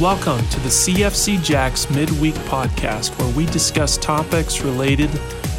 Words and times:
Welcome 0.00 0.40
to 0.48 0.60
the 0.60 0.70
CFC 0.70 1.44
Jax 1.44 1.90
Midweek 1.90 2.32
Podcast, 2.46 3.18
where 3.18 3.36
we 3.36 3.44
discuss 3.44 3.98
topics 3.98 4.62
related 4.62 5.10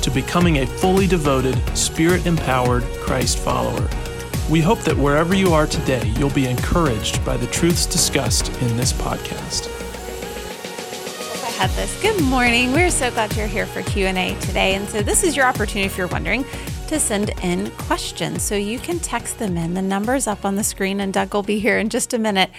to 0.01 0.09
becoming 0.09 0.57
a 0.57 0.65
fully 0.65 1.05
devoted, 1.05 1.55
spirit 1.77 2.25
empowered 2.25 2.81
Christ 3.03 3.37
follower. 3.37 3.87
We 4.49 4.59
hope 4.59 4.79
that 4.79 4.97
wherever 4.97 5.35
you 5.35 5.53
are 5.53 5.67
today, 5.67 6.07
you'll 6.17 6.31
be 6.31 6.47
encouraged 6.47 7.23
by 7.23 7.37
the 7.37 7.45
truths 7.45 7.85
discussed 7.85 8.47
in 8.63 8.75
this 8.77 8.91
podcast. 8.91 9.67
I 11.43 11.51
had 11.51 11.69
this. 11.71 12.01
Good 12.01 12.19
morning. 12.23 12.71
We're 12.71 12.89
so 12.89 13.11
glad 13.11 13.35
you're 13.35 13.45
here 13.45 13.67
for 13.67 13.83
Q&A 13.83 14.33
today. 14.39 14.73
And 14.73 14.89
so 14.89 15.03
this 15.03 15.23
is 15.23 15.35
your 15.35 15.45
opportunity 15.45 15.85
if 15.85 15.99
you're 15.99 16.07
wondering 16.07 16.45
to 16.91 16.99
send 16.99 17.29
in 17.41 17.71
questions. 17.71 18.43
So 18.43 18.55
you 18.55 18.77
can 18.77 18.99
text 18.99 19.39
them 19.39 19.55
in. 19.55 19.75
The 19.75 19.81
number's 19.81 20.27
up 20.27 20.43
on 20.43 20.55
the 20.55 20.63
screen, 20.63 20.99
and 20.99 21.13
Doug 21.13 21.33
will 21.33 21.41
be 21.41 21.57
here 21.57 21.79
in 21.79 21.87
just 21.87 22.13
a 22.13 22.19
minute 22.19 22.51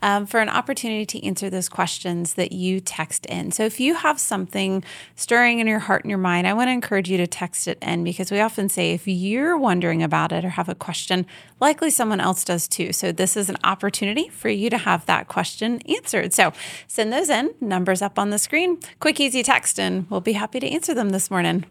um, 0.00 0.26
for 0.26 0.38
an 0.38 0.48
opportunity 0.48 1.04
to 1.06 1.26
answer 1.26 1.50
those 1.50 1.68
questions 1.68 2.34
that 2.34 2.52
you 2.52 2.78
text 2.78 3.26
in. 3.26 3.50
So 3.50 3.64
if 3.64 3.80
you 3.80 3.96
have 3.96 4.20
something 4.20 4.84
stirring 5.16 5.58
in 5.58 5.66
your 5.66 5.80
heart 5.80 6.04
and 6.04 6.10
your 6.10 6.18
mind, 6.18 6.46
I 6.46 6.52
want 6.52 6.68
to 6.68 6.72
encourage 6.72 7.10
you 7.10 7.16
to 7.16 7.26
text 7.26 7.66
it 7.66 7.78
in 7.82 8.04
because 8.04 8.30
we 8.30 8.38
often 8.38 8.68
say 8.68 8.92
if 8.92 9.08
you're 9.08 9.58
wondering 9.58 10.04
about 10.04 10.30
it 10.30 10.44
or 10.44 10.50
have 10.50 10.68
a 10.68 10.76
question, 10.76 11.26
likely 11.58 11.90
someone 11.90 12.20
else 12.20 12.44
does 12.44 12.68
too. 12.68 12.92
So 12.92 13.10
this 13.10 13.36
is 13.36 13.48
an 13.48 13.56
opportunity 13.64 14.28
for 14.28 14.50
you 14.50 14.70
to 14.70 14.78
have 14.78 15.04
that 15.06 15.26
question 15.26 15.80
answered. 15.88 16.32
So 16.32 16.52
send 16.86 17.12
those 17.12 17.28
in. 17.28 17.54
Numbers 17.60 18.02
up 18.02 18.20
on 18.20 18.30
the 18.30 18.38
screen. 18.38 18.78
Quick, 19.00 19.18
easy 19.18 19.42
text, 19.42 19.80
and 19.80 20.08
we'll 20.08 20.20
be 20.20 20.34
happy 20.34 20.60
to 20.60 20.68
answer 20.68 20.94
them 20.94 21.10
this 21.10 21.28
morning. 21.28 21.64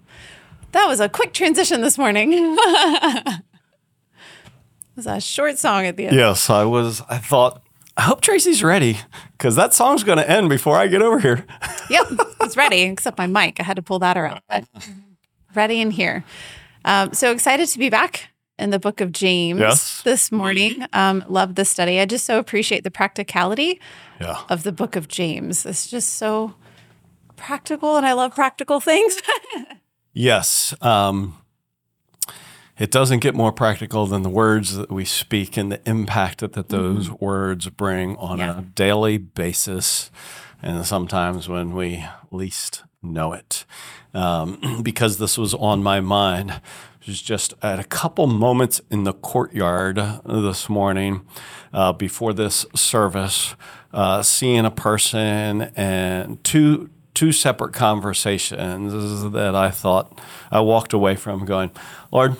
That 0.71 0.87
was 0.87 0.99
a 0.99 1.09
quick 1.09 1.33
transition 1.33 1.81
this 1.81 1.97
morning. 1.97 2.31
it 2.33 3.41
was 4.95 5.07
a 5.07 5.19
short 5.19 5.57
song 5.57 5.85
at 5.85 5.97
the 5.97 6.07
end. 6.07 6.15
Yes, 6.15 6.49
I 6.49 6.63
was. 6.65 7.01
I 7.09 7.17
thought, 7.17 7.61
I 7.97 8.03
hope 8.03 8.21
Tracy's 8.21 8.63
ready 8.63 8.97
because 9.31 9.55
that 9.55 9.73
song's 9.73 10.03
going 10.03 10.19
to 10.19 10.29
end 10.29 10.47
before 10.49 10.75
I 10.77 10.87
get 10.87 11.01
over 11.01 11.19
here. 11.19 11.45
yep, 11.89 12.07
it's 12.41 12.55
ready, 12.55 12.81
except 12.83 13.17
my 13.17 13.25
mic. 13.27 13.59
I 13.59 13.63
had 13.63 13.77
to 13.77 13.81
pull 13.81 13.99
that 13.99 14.15
around. 14.17 14.41
But 14.47 14.65
ready 15.55 15.81
in 15.81 15.91
here. 15.91 16.23
Um, 16.85 17.13
so 17.13 17.31
excited 17.31 17.67
to 17.69 17.79
be 17.79 17.89
back 17.89 18.29
in 18.59 18.69
the 18.69 18.79
book 18.79 19.01
of 19.01 19.11
James 19.11 19.59
Yes. 19.59 20.01
this 20.03 20.31
morning. 20.31 20.85
Um, 20.93 21.23
love 21.27 21.55
the 21.55 21.65
study. 21.65 21.99
I 21.99 22.05
just 22.05 22.25
so 22.25 22.37
appreciate 22.39 22.83
the 22.83 22.91
practicality 22.91 23.79
Yeah. 24.21 24.43
of 24.49 24.63
the 24.63 24.71
book 24.71 24.95
of 24.95 25.07
James. 25.07 25.65
It's 25.65 25.87
just 25.89 26.15
so 26.15 26.53
practical, 27.37 27.95
and 27.97 28.05
I 28.05 28.13
love 28.13 28.35
practical 28.35 28.79
things. 28.79 29.19
Yes. 30.13 30.73
Um, 30.81 31.37
it 32.77 32.91
doesn't 32.91 33.19
get 33.19 33.35
more 33.35 33.51
practical 33.51 34.05
than 34.05 34.21
the 34.23 34.29
words 34.29 34.75
that 34.75 34.89
we 34.91 35.03
speak 35.05 35.57
and 35.57 35.71
the 35.71 35.81
impact 35.89 36.39
that, 36.39 36.53
that 36.53 36.69
those 36.69 37.11
words 37.11 37.67
bring 37.69 38.15
on 38.17 38.39
Yeah. 38.39 38.59
a 38.59 38.61
daily 38.61 39.17
basis, 39.17 40.09
and 40.61 40.85
sometimes 40.85 41.49
when 41.49 41.73
we 41.73 42.05
least 42.31 42.83
know 43.01 43.33
it. 43.33 43.65
Um, 44.13 44.79
because 44.83 45.17
this 45.17 45.37
was 45.37 45.53
on 45.53 45.83
my 45.83 45.99
mind, 45.99 46.61
it 47.01 47.07
was 47.07 47.21
just 47.21 47.53
at 47.61 47.79
a 47.79 47.83
couple 47.83 48.27
moments 48.27 48.81
in 48.89 49.03
the 49.03 49.13
courtyard 49.13 49.97
this 50.25 50.69
morning 50.69 51.25
uh, 51.73 51.91
before 51.93 52.33
this 52.33 52.65
service, 52.75 53.55
uh, 53.93 54.21
seeing 54.21 54.65
a 54.65 54.71
person 54.71 55.63
and 55.75 56.41
two 56.43 56.89
two 57.13 57.31
separate 57.31 57.73
conversations 57.73 59.31
that 59.31 59.55
I 59.55 59.69
thought 59.69 60.19
I 60.51 60.59
walked 60.61 60.93
away 60.93 61.15
from 61.15 61.45
going, 61.45 61.71
Lord, 62.11 62.37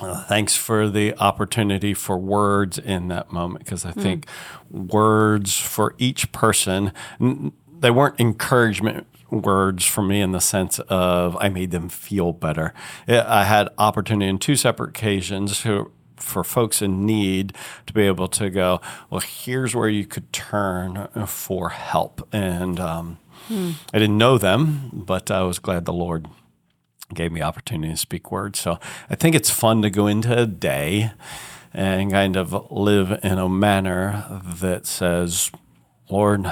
uh, 0.00 0.24
thanks 0.24 0.56
for 0.56 0.88
the 0.88 1.14
opportunity 1.18 1.94
for 1.94 2.18
words 2.18 2.78
in 2.78 3.08
that 3.08 3.32
moment 3.32 3.64
because 3.64 3.84
I 3.84 3.92
think 3.92 4.26
words 4.70 5.58
for 5.58 5.94
each 5.98 6.32
person, 6.32 6.92
n- 7.20 7.52
they 7.78 7.90
weren't 7.90 8.18
encouragement 8.18 9.06
words 9.30 9.84
for 9.84 10.02
me 10.02 10.20
in 10.20 10.32
the 10.32 10.40
sense 10.40 10.78
of 10.80 11.36
I 11.40 11.48
made 11.48 11.70
them 11.70 11.88
feel 11.88 12.32
better. 12.32 12.74
I 13.08 13.20
I 13.42 13.44
had 13.44 13.68
opportunity 13.78 14.28
in 14.28 14.38
two 14.38 14.56
separate 14.56 14.90
occasions 14.90 15.60
to, 15.62 15.90
for 16.16 16.44
folks 16.44 16.82
in 16.82 17.06
need 17.06 17.54
to 17.86 17.92
be 17.92 18.02
able 18.02 18.28
to 18.28 18.50
go, 18.50 18.80
well, 19.10 19.20
here's 19.20 19.74
where 19.74 19.88
you 19.88 20.04
could 20.06 20.32
turn 20.32 21.08
for 21.26 21.70
help. 21.70 22.26
And 22.32 22.78
um, 22.78 23.18
I 23.50 23.98
didn't 23.98 24.18
know 24.18 24.38
them, 24.38 24.90
but 24.92 25.30
I 25.30 25.42
was 25.42 25.58
glad 25.58 25.84
the 25.84 25.92
Lord 25.92 26.26
gave 27.14 27.32
me 27.32 27.42
opportunity 27.42 27.92
to 27.92 27.98
speak 27.98 28.30
words. 28.32 28.58
So 28.58 28.78
I 29.10 29.14
think 29.14 29.34
it's 29.34 29.50
fun 29.50 29.82
to 29.82 29.90
go 29.90 30.06
into 30.06 30.36
a 30.36 30.46
day 30.46 31.12
and 31.74 32.10
kind 32.10 32.36
of 32.36 32.70
live 32.70 33.18
in 33.22 33.38
a 33.38 33.48
manner 33.48 34.40
that 34.44 34.86
says, 34.86 35.50
Lord, 36.10 36.46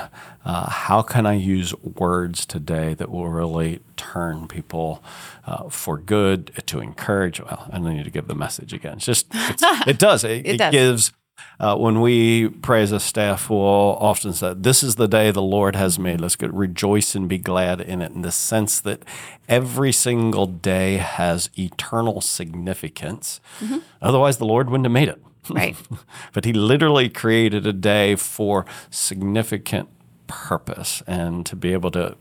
uh, 0.44 0.70
how 0.70 1.02
can 1.02 1.26
I 1.26 1.34
use 1.34 1.74
words 1.82 2.46
today 2.46 2.94
that 2.94 3.10
will 3.10 3.28
really 3.28 3.80
turn 3.96 4.48
people 4.48 5.02
uh, 5.46 5.68
for 5.68 5.98
good, 5.98 6.52
to 6.66 6.80
encourage? 6.80 7.40
Well, 7.40 7.66
I 7.70 7.76
don't 7.78 7.94
need 7.94 8.04
to 8.04 8.10
give 8.10 8.26
the 8.26 8.34
message 8.34 8.72
again. 8.72 8.94
It's 8.96 9.06
just, 9.06 9.26
it's, 9.32 9.62
it 9.86 9.98
does. 9.98 10.24
It, 10.24 10.46
It 10.46 10.56
does. 10.56 10.72
gives. 10.72 11.12
Uh, 11.58 11.76
when 11.76 12.00
we 12.00 12.48
pray 12.48 12.82
as 12.82 12.92
a 12.92 13.00
staff, 13.00 13.50
we'll 13.50 13.58
often 13.58 14.32
say, 14.32 14.54
This 14.56 14.82
is 14.82 14.96
the 14.96 15.08
day 15.08 15.30
the 15.30 15.42
Lord 15.42 15.76
has 15.76 15.98
made. 15.98 16.20
Let's 16.20 16.36
get 16.36 16.52
rejoice 16.54 17.14
and 17.14 17.28
be 17.28 17.38
glad 17.38 17.80
in 17.80 18.00
it, 18.02 18.12
in 18.12 18.22
the 18.22 18.32
sense 18.32 18.80
that 18.80 19.02
every 19.48 19.92
single 19.92 20.46
day 20.46 20.96
has 20.96 21.50
eternal 21.58 22.20
significance. 22.20 23.40
Otherwise, 24.00 24.38
the 24.38 24.46
Lord 24.46 24.70
wouldn't 24.70 24.86
have 24.86 24.92
made 24.92 25.08
it. 25.08 25.22
right. 25.50 25.76
but 26.32 26.44
He 26.44 26.52
literally 26.52 27.08
created 27.08 27.66
a 27.66 27.72
day 27.72 28.16
for 28.16 28.64
significant 28.90 29.88
purpose. 30.26 31.02
And 31.06 31.44
to 31.46 31.56
be 31.56 31.72
able 31.72 31.90
to 31.92 32.16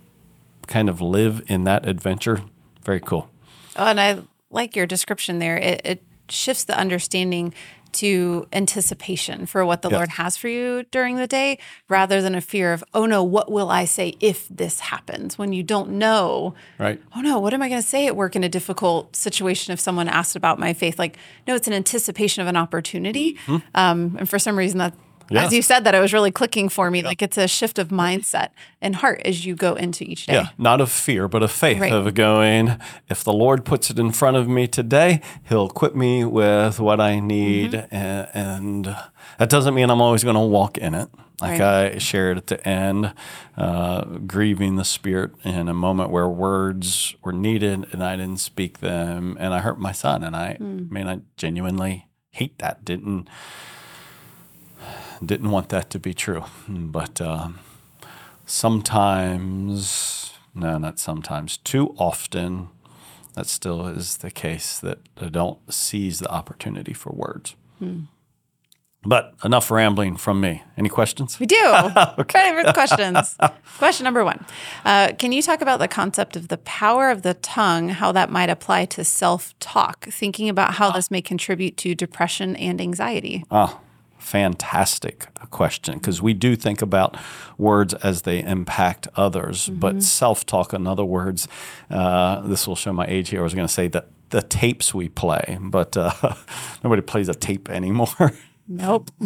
kind 0.68 0.90
of 0.90 1.02
live 1.02 1.44
in 1.48 1.64
that 1.64 1.88
adventure, 1.88 2.42
very 2.84 3.00
cool. 3.00 3.30
Oh, 3.76 3.86
and 3.86 4.00
I 4.00 4.20
like 4.50 4.76
your 4.76 4.86
description 4.86 5.40
there. 5.40 5.58
It, 5.58 5.82
it 5.84 6.04
shifts 6.30 6.64
the 6.64 6.78
understanding 6.78 7.54
to 7.94 8.48
anticipation 8.54 9.46
for 9.46 9.66
what 9.66 9.82
the 9.82 9.90
Yes. 9.90 9.96
Lord 9.98 10.10
has 10.10 10.38
for 10.38 10.48
you 10.48 10.84
during 10.92 11.16
the 11.16 11.28
day 11.28 11.58
rather 11.88 12.22
than 12.22 12.36
a 12.36 12.42
fear 12.42 12.74
of, 12.74 12.84
oh 12.94 13.06
no, 13.06 13.24
what 13.24 13.52
will 13.52 13.70
I 13.70 13.86
say 13.86 14.16
if 14.20 14.48
this 14.50 14.80
happens? 14.80 15.38
When 15.38 15.54
you 15.54 15.64
don't 15.64 15.92
know, 15.92 16.54
Right. 16.78 17.02
oh 17.16 17.22
no, 17.22 17.40
what 17.40 17.54
am 17.54 17.62
I 17.62 17.70
going 17.70 17.82
to 17.82 17.88
say 17.88 18.08
at 18.08 18.16
work 18.16 18.36
in 18.36 18.44
a 18.44 18.50
difficult 18.50 19.16
situation 19.16 19.74
if 19.74 19.80
someone 19.80 20.08
asked 20.08 20.36
about 20.36 20.60
my 20.60 20.74
faith? 20.74 21.00
Like, 21.00 21.18
no, 21.48 21.56
it's 21.56 21.68
an 21.68 21.74
anticipation 21.74 22.42
of 22.42 22.48
an 22.48 22.56
opportunity. 22.58 23.38
Um, 23.76 24.16
and 24.20 24.30
for 24.30 24.38
some 24.40 24.58
reason, 24.58 24.78
that 24.80 24.94
Yes. 25.32 25.48
as 25.48 25.54
you 25.54 25.62
said 25.62 25.84
that, 25.84 25.94
it 25.96 26.00
was 26.00 26.14
really 26.14 26.32
clicking 26.32 26.70
for 26.70 26.90
me. 26.92 27.02
Like, 27.02 27.22
it's 27.22 27.38
a 27.38 27.48
shift 27.48 27.78
of 27.80 27.90
mindset 27.90 28.50
and 28.82 28.96
heart 28.96 29.22
as 29.26 29.46
you 29.46 29.56
go 29.56 29.76
into 29.76 30.04
each 30.04 30.26
day. 30.26 30.34
Yeah, 30.34 30.50
not 30.58 30.82
of 30.82 30.92
fear, 30.92 31.28
but 31.28 31.44
of 31.44 31.52
faith, 31.52 31.80
Right. 31.80 31.92
of 31.92 32.14
going, 32.14 32.78
if 33.10 33.24
the 33.24 33.34
Lord 33.34 33.66
puts 33.66 33.90
it 33.90 34.00
in 34.00 34.12
front 34.12 34.38
of 34.38 34.48
me 34.48 34.68
today, 34.68 35.22
He'll 35.48 35.68
equip 35.68 35.96
me 35.96 36.26
with 36.26 36.80
what 36.80 37.00
I 37.00 37.20
need. 37.20 37.72
Mm-hmm. 37.74 37.96
And, 37.96 38.28
and 38.34 38.96
that 39.38 39.50
doesn't 39.50 39.74
mean 39.74 39.90
I'm 39.90 40.02
always 40.02 40.24
going 40.24 40.36
to 40.36 40.42
walk 40.42 40.78
in 40.78 40.94
it. 40.96 41.10
Like 41.42 41.62
Right. 41.62 41.94
I 41.94 41.98
shared 42.00 42.36
at 42.38 42.48
the 42.48 42.68
end, 42.68 43.14
uh, 43.56 44.04
grieving 44.28 44.76
the 44.76 44.84
Spirit 44.84 45.32
in 45.46 45.70
a 45.70 45.74
moment 45.74 46.10
where 46.10 46.28
words 46.28 47.16
were 47.24 47.32
needed 47.32 47.88
and 47.94 48.04
I 48.04 48.18
didn't 48.18 48.42
speak 48.42 48.80
them 48.80 49.38
and 49.40 49.54
I 49.54 49.60
hurt 49.60 49.80
my 49.80 49.94
son. 49.94 50.22
And 50.26 50.36
I, 50.36 50.56
Hmm. 50.56 50.88
I 50.90 50.94
mean, 50.94 51.08
I 51.08 51.20
genuinely 51.38 52.08
hate 52.32 52.58
that. 52.60 52.84
Didn't 52.84 53.30
didn't 55.26 55.52
want 55.52 55.70
that 55.70 55.90
to 55.92 56.00
be 56.00 56.14
true. 56.14 56.44
But 56.68 57.22
um, 57.22 57.60
sometimes, 58.46 60.34
no, 60.54 60.78
not 60.78 61.00
sometimes, 61.00 61.58
too 61.58 61.96
often, 61.98 62.70
that 63.34 63.48
still 63.48 63.88
is 63.88 64.18
the 64.18 64.32
case 64.32 64.80
that 64.80 65.00
I 65.20 65.30
don't 65.30 65.60
seize 65.72 66.20
the 66.20 66.30
opportunity 66.30 66.94
for 66.94 67.12
words. 67.12 67.56
But 69.04 69.34
enough 69.46 69.72
rambling 69.72 70.18
from 70.18 70.42
me. 70.42 70.64
Any 70.78 70.90
questions? 70.90 71.40
We 71.40 71.46
do. 71.46 71.56
The 72.66 72.74
questions. 72.74 73.38
Question 73.78 74.04
number 74.04 74.26
one 74.26 74.46
uh, 74.84 75.14
Can 75.18 75.32
you 75.32 75.42
talk 75.42 75.62
about 75.62 75.80
the 75.80 75.88
concept 75.88 76.36
of 76.36 76.50
the 76.50 76.58
power 76.58 77.10
of 77.10 77.22
the 77.22 77.34
tongue, 77.36 77.90
how 77.90 78.12
that 78.12 78.30
might 78.30 78.50
apply 78.50 78.86
to 78.86 79.06
self 79.06 79.58
talk, 79.60 80.06
thinking 80.08 80.50
about 80.50 80.74
how 80.74 80.92
this 80.92 81.10
may 81.10 81.22
contribute 81.22 81.78
to 81.78 81.96
depression 81.96 82.58
and 82.58 82.82
anxiety? 82.82 83.46
Ah, 83.50 83.80
fantastic 84.20 85.28
question 85.50 85.96
because 85.96 86.22
we 86.22 86.34
do 86.34 86.56
think 86.56 86.82
about 86.82 87.18
words 87.58 87.94
as 87.96 88.22
they 88.24 88.44
impact 88.44 89.08
others, 89.16 89.70
but 89.70 90.04
self 90.04 90.46
talk, 90.46 90.74
in 90.74 90.86
other 90.88 91.06
words, 91.06 91.48
uh, 91.90 92.42
this 92.42 92.68
will 92.68 92.76
show 92.76 92.94
my 92.94 93.06
age 93.08 93.30
here. 93.30 93.40
I 93.40 93.44
was 93.44 93.54
going 93.56 93.68
to 93.68 93.74
say 93.74 93.88
that 93.90 94.10
the 94.30 94.42
tapes 94.44 94.94
we 94.94 95.10
play, 95.10 95.58
but 95.60 95.98
uh, 95.98 96.12
nobody 96.84 97.02
plays 97.02 97.30
a 97.30 97.34
tape 97.34 97.70
anymore. 97.70 98.34
Nope. 98.68 99.10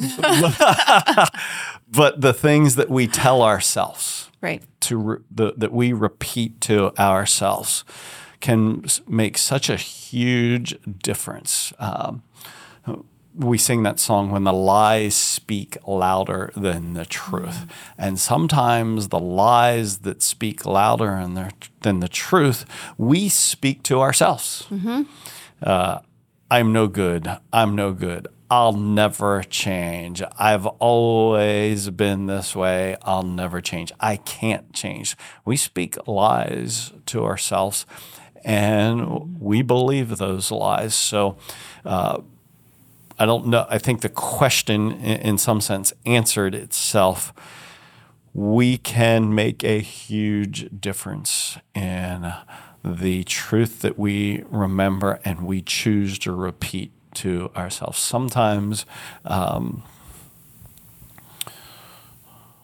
but 1.92 2.22
the 2.22 2.34
things 2.34 2.76
that 2.76 2.90
we 2.90 3.08
tell 3.08 3.42
ourselves 3.42 4.30
Right. 4.42 4.64
to 4.82 4.98
re- 4.98 5.18
the, 5.30 5.54
that 5.58 5.72
we 5.74 5.92
repeat 5.94 6.62
to 6.62 6.98
ourselves 7.00 7.84
can 8.40 8.86
make 9.08 9.38
such 9.38 9.70
a 9.70 9.76
huge 9.76 10.78
difference. 11.02 11.74
Um, 11.80 12.24
we 13.36 13.58
sing 13.58 13.84
that 13.84 14.00
song 14.00 14.30
when 14.32 14.44
the 14.44 14.54
lies 14.54 15.16
speak 15.16 15.78
louder 15.88 16.52
than 16.56 16.94
the 16.94 17.06
truth. 17.06 17.66
And 17.98 18.20
sometimes 18.20 19.10
the 19.10 19.20
lies 19.20 20.00
that 20.00 20.22
speak 20.22 20.66
louder 20.66 21.28
than 21.82 22.00
the 22.00 22.08
truth, 22.08 22.66
we 22.98 23.30
speak 23.30 23.84
to 23.84 24.02
ourselves. 24.02 24.68
Uh, 25.62 26.00
I'm 26.52 26.72
no 26.72 26.88
good. 26.88 27.28
I'm 27.52 27.76
no 27.76 27.94
good. 27.94 28.28
I'll 28.52 28.74
never 28.74 29.42
change. 29.44 30.22
I've 30.38 30.68
always 30.68 31.90
been 31.90 32.28
this 32.28 32.56
way. 32.56 32.96
I'll 33.02 33.24
never 33.24 33.62
change. 33.62 33.92
I 34.00 34.18
can't 34.18 34.72
change. 34.74 35.18
We 35.44 35.58
speak 35.58 35.96
lies 36.08 36.94
to 37.08 37.26
ourselves 37.26 37.88
and 38.46 39.40
we 39.40 39.64
believe 39.64 40.18
those 40.18 40.52
lies. 40.52 40.94
So, 40.94 41.38
uh, 41.84 42.22
I 43.24 43.26
don't 43.26 43.48
know. 43.48 43.66
I 43.70 43.78
think 43.78 44.02
the 44.02 44.10
question, 44.10 44.92
in, 45.00 45.38
some 45.38 45.62
sense, 45.62 45.94
answered 46.06 46.54
itself. 46.54 47.34
We 48.34 48.78
can 48.78 49.34
make 49.34 49.64
a 49.64 49.80
huge 49.80 50.70
difference 50.78 51.58
in 51.74 52.34
the 52.84 53.24
truth 53.24 53.80
that 53.80 53.98
we 53.98 54.44
remember 54.50 55.22
and 55.24 55.48
we 55.48 55.62
choose 55.62 56.20
to 56.20 56.34
repeat 56.34 56.92
to 57.14 57.50
ourselves. 57.56 57.98
Sometimes 57.98 58.86
um, 59.24 59.84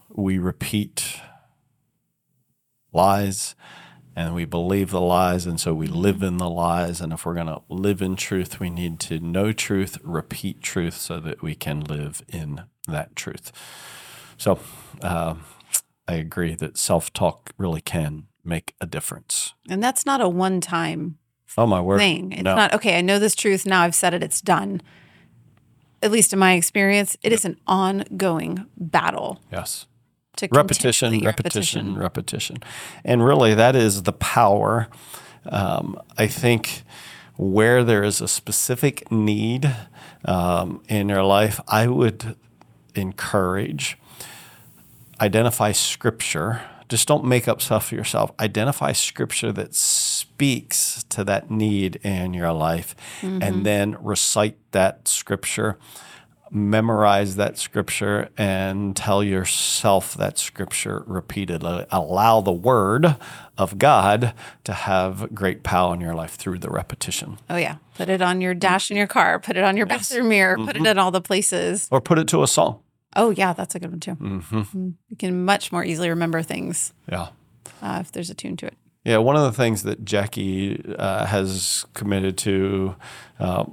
we 0.09 0.39
repeat 0.39 1.21
lies 2.91 3.55
and 4.19 4.35
we 4.35 4.43
believe 4.43 4.91
the 4.91 4.99
lies, 4.99 5.45
and 5.45 5.61
so 5.61 5.73
we 5.73 5.87
live 5.87 6.21
in 6.21 6.39
the 6.39 6.49
lies. 6.49 6.99
And 6.99 7.13
if 7.13 7.25
we're 7.25 7.35
going 7.35 7.47
to 7.47 7.61
live 7.69 8.01
in 8.01 8.17
truth, 8.17 8.59
we 8.59 8.69
need 8.69 8.99
to 8.99 9.21
know 9.21 9.53
truth, 9.53 9.97
repeat 10.03 10.61
truth, 10.61 10.97
so 10.97 11.21
that 11.21 11.41
we 11.41 11.55
can 11.55 11.79
live 11.79 12.21
in 12.27 12.63
that 12.85 13.15
truth. 13.15 13.53
So 14.35 14.59
uh, 15.01 15.35
I 16.05 16.15
agree 16.15 16.53
that 16.55 16.77
self 16.77 17.13
talk 17.13 17.51
really 17.57 17.79
can 17.79 18.27
make 18.43 18.75
a 18.81 18.85
difference. 18.85 19.53
And 19.69 19.81
that's 19.81 20.05
not 20.05 20.19
a 20.19 20.27
one 20.27 20.59
time 20.59 21.17
oh 21.57 21.65
my 21.65 21.79
word 21.79 21.99
thing. 21.99 22.33
It's 22.33 22.43
no. 22.43 22.55
not 22.55 22.73
okay, 22.73 22.97
I 22.97 23.01
know 23.01 23.19
this 23.19 23.35
truth, 23.35 23.65
now 23.65 23.83
I've 23.83 23.95
said 23.95 24.13
it, 24.13 24.21
it's 24.21 24.41
done. 24.41 24.81
At 26.03 26.11
least 26.11 26.33
in 26.33 26.39
my 26.39 26.55
experience, 26.55 27.15
it 27.23 27.31
yep. 27.31 27.39
is 27.39 27.45
an 27.45 27.57
ongoing 27.67 28.65
battle. 28.75 29.39
Yes 29.49 29.85
repetition, 30.51 31.23
repetition, 31.23 31.25
repetition, 31.25 31.97
repetition. 31.97 32.57
And 33.03 33.23
really, 33.23 33.53
that 33.53 33.75
is 33.75 34.03
the 34.03 34.13
power. 34.13 34.87
Um, 35.45 35.99
I 36.17 36.27
think 36.27 36.83
where 37.37 37.83
there 37.83 38.03
is 38.03 38.21
a 38.21 38.27
specific 38.27 39.09
need 39.11 39.73
um, 40.25 40.81
in 40.89 41.09
your 41.09 41.23
life, 41.23 41.59
I 41.67 41.87
would 41.87 42.35
encourage 42.95 43.97
identify 45.21 45.71
scripture. 45.71 46.61
Just 46.87 47.07
don't 47.07 47.25
make 47.25 47.47
up 47.47 47.61
stuff 47.61 47.87
for 47.87 47.95
yourself. 47.95 48.31
Identify 48.39 48.93
scripture 48.93 49.51
that 49.51 49.75
speaks 49.75 51.03
to 51.09 51.23
that 51.25 51.51
need 51.51 51.97
in 51.97 52.33
your 52.33 52.51
life 52.51 52.95
mm-hmm. 53.21 53.41
and 53.43 53.65
then 53.65 53.97
recite 54.01 54.57
that 54.71 55.07
scripture 55.07 55.77
memorize 56.51 57.35
that 57.35 57.57
scripture 57.57 58.29
and 58.37 58.95
tell 58.95 59.23
yourself 59.23 60.15
that 60.15 60.37
scripture 60.37 61.03
repeatedly. 61.07 61.85
Allow 61.91 62.41
the 62.41 62.51
word 62.51 63.15
of 63.57 63.77
God 63.77 64.33
to 64.63 64.73
have 64.73 65.33
great 65.33 65.63
power 65.63 65.93
in 65.93 66.01
your 66.01 66.15
life 66.15 66.35
through 66.35 66.59
the 66.59 66.69
repetition. 66.69 67.37
Oh, 67.49 67.57
yeah. 67.57 67.77
Put 67.95 68.09
it 68.09 68.21
on 68.21 68.41
your 68.41 68.53
dash 68.53 68.89
in 68.89 68.97
your 68.97 69.07
car, 69.07 69.39
put 69.39 69.57
it 69.57 69.63
on 69.63 69.77
your 69.77 69.87
yes. 69.87 70.09
bathroom 70.09 70.29
mirror, 70.29 70.55
mm-hmm. 70.55 70.65
put 70.65 70.75
it 70.75 70.79
mm-hmm. 70.79 70.87
in 70.87 70.97
all 70.97 71.11
the 71.11 71.21
places. 71.21 71.87
Or 71.91 72.01
put 72.01 72.19
it 72.19 72.27
to 72.29 72.43
a 72.43 72.47
song. 72.47 72.81
Oh, 73.15 73.31
yeah. 73.31 73.53
That's 73.53 73.75
a 73.75 73.79
good 73.79 73.91
one, 73.91 73.99
too. 73.99 74.15
Mm-hmm. 74.15 74.59
mm-hmm. 74.59 74.89
You 75.07 75.17
can 75.17 75.45
much 75.45 75.71
more 75.71 75.83
easily 75.83 76.09
remember 76.09 76.41
things. 76.41 76.93
Yeah. 77.11 77.29
Uh, 77.81 77.99
if 78.01 78.11
there's 78.11 78.29
a 78.29 78.35
tune 78.35 78.57
to 78.57 78.67
it. 78.67 78.75
Yeah, 79.05 79.17
one 79.17 79.37
of 79.37 79.43
the 79.43 79.53
things 79.53 79.83
that 79.83 80.03
Jackie 80.03 80.83
uh, 80.97 81.25
has 81.25 81.85
committed 81.93 82.37
to 82.39 82.95
uh, 83.39 83.63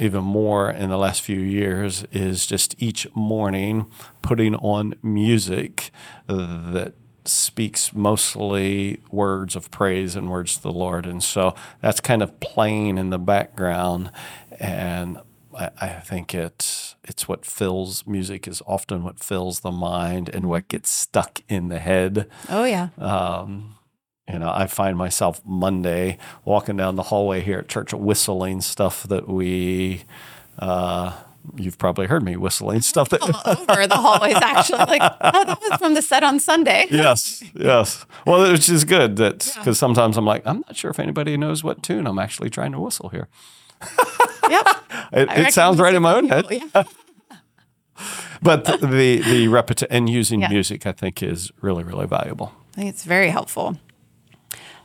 even 0.00 0.24
more 0.24 0.70
in 0.70 0.90
the 0.90 0.98
last 0.98 1.22
few 1.22 1.40
years 1.40 2.04
is 2.10 2.46
just 2.46 2.74
each 2.78 3.06
morning 3.14 3.90
putting 4.22 4.54
on 4.56 4.94
music 5.02 5.90
that 6.26 6.94
speaks 7.24 7.92
mostly 7.92 9.00
words 9.10 9.54
of 9.54 9.70
praise 9.70 10.16
and 10.16 10.30
words 10.30 10.56
to 10.56 10.62
the 10.62 10.72
Lord. 10.72 11.06
And 11.06 11.22
so 11.22 11.54
that's 11.80 12.00
kind 12.00 12.22
of 12.22 12.40
playing 12.40 12.98
in 12.98 13.10
the 13.10 13.18
background. 13.18 14.10
And 14.58 15.18
I, 15.56 15.70
I 15.80 15.88
think 16.00 16.34
it, 16.34 16.94
it's 17.04 17.28
what 17.28 17.44
fills 17.44 18.06
music 18.06 18.48
is 18.48 18.62
often 18.66 19.02
what 19.02 19.18
fills 19.18 19.60
the 19.60 19.70
mind 19.70 20.28
and 20.28 20.46
what 20.46 20.68
gets 20.68 20.90
stuck 20.90 21.40
in 21.48 21.68
the 21.68 21.78
head. 21.78 22.28
Oh, 22.48 22.64
yeah. 22.64 22.88
Um, 22.98 23.76
you 24.32 24.38
know, 24.38 24.50
I 24.50 24.66
find 24.66 24.96
myself 24.96 25.40
Monday 25.44 26.18
walking 26.44 26.76
down 26.76 26.96
the 26.96 27.04
hallway 27.04 27.40
here 27.40 27.60
at 27.60 27.68
church 27.68 27.92
whistling 27.92 28.60
stuff 28.60 29.02
that 29.04 29.28
we, 29.28 30.02
uh, 30.58 31.12
you've 31.56 31.78
probably 31.78 32.06
heard 32.06 32.22
me 32.22 32.36
whistling 32.36 32.80
stuff 32.80 33.08
that 33.08 33.22
over 33.22 33.86
the 33.86 33.96
hallways 33.96 34.36
actually 34.36 34.78
like 34.78 35.02
oh 35.20 35.44
that 35.44 35.58
was 35.60 35.78
from 35.78 35.94
the 35.94 36.02
set 36.02 36.22
on 36.22 36.38
Sunday. 36.38 36.86
yes, 36.90 37.42
yes. 37.54 38.04
Well, 38.26 38.52
which 38.52 38.68
is 38.68 38.84
good 38.84 39.16
that 39.16 39.38
because 39.38 39.66
yeah. 39.66 39.72
sometimes 39.72 40.16
I'm 40.16 40.26
like 40.26 40.42
I'm 40.46 40.62
not 40.66 40.76
sure 40.76 40.90
if 40.90 40.98
anybody 40.98 41.36
knows 41.36 41.64
what 41.64 41.82
tune 41.82 42.06
I'm 42.06 42.18
actually 42.18 42.50
trying 42.50 42.72
to 42.72 42.80
whistle 42.80 43.08
here. 43.08 43.28
yep, 44.50 44.66
it, 45.12 45.28
it 45.30 45.54
sounds 45.54 45.80
right 45.80 45.94
in 45.94 46.02
my 46.02 46.14
own 46.14 46.28
head. 46.28 46.46
Yeah. 46.50 46.84
but 48.42 48.64
the 48.64 48.76
the, 48.78 49.20
the 49.20 49.46
repeti- 49.46 49.86
and 49.90 50.08
using 50.08 50.42
yeah. 50.42 50.48
music 50.48 50.86
I 50.86 50.92
think 50.92 51.22
is 51.22 51.50
really 51.60 51.84
really 51.84 52.06
valuable. 52.06 52.52
I 52.72 52.76
think 52.76 52.90
it's 52.90 53.04
very 53.04 53.30
helpful. 53.30 53.78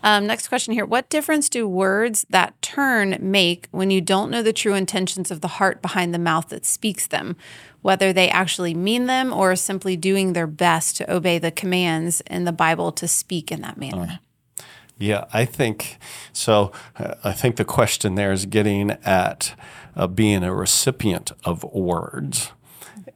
Um, 0.05 0.27
next 0.27 0.49
question 0.49 0.71
here. 0.71 0.85
What 0.85 1.09
difference 1.09 1.49
do 1.49 1.67
words 1.67 2.27
that 2.29 2.61
turn 2.61 3.17
make 3.19 3.67
when 3.71 3.89
you 3.89 4.01
don't 4.01 4.29
know 4.29 4.43
the 4.43 4.53
true 4.53 4.75
intentions 4.75 5.31
of 5.31 5.41
the 5.41 5.47
heart 5.47 5.81
behind 5.81 6.13
the 6.13 6.19
mouth 6.19 6.49
that 6.49 6.63
speaks 6.63 7.07
them? 7.07 7.35
Whether 7.81 8.13
they 8.13 8.29
actually 8.29 8.75
mean 8.75 9.07
them 9.07 9.33
or 9.33 9.55
simply 9.55 9.97
doing 9.97 10.33
their 10.33 10.45
best 10.45 10.95
to 10.97 11.11
obey 11.11 11.39
the 11.39 11.49
commands 11.49 12.21
in 12.27 12.45
the 12.45 12.51
Bible 12.51 12.91
to 12.91 13.07
speak 13.07 13.51
in 13.51 13.61
that 13.61 13.77
manner? 13.79 14.19
Uh, 14.59 14.63
yeah, 14.99 15.25
I 15.33 15.43
think 15.43 15.97
so. 16.31 16.71
Uh, 16.99 17.15
I 17.23 17.31
think 17.31 17.55
the 17.55 17.65
question 17.65 18.13
there 18.13 18.31
is 18.31 18.45
getting 18.45 18.91
at 19.03 19.55
uh, 19.95 20.05
being 20.05 20.43
a 20.43 20.53
recipient 20.53 21.31
of 21.43 21.63
words. 21.63 22.51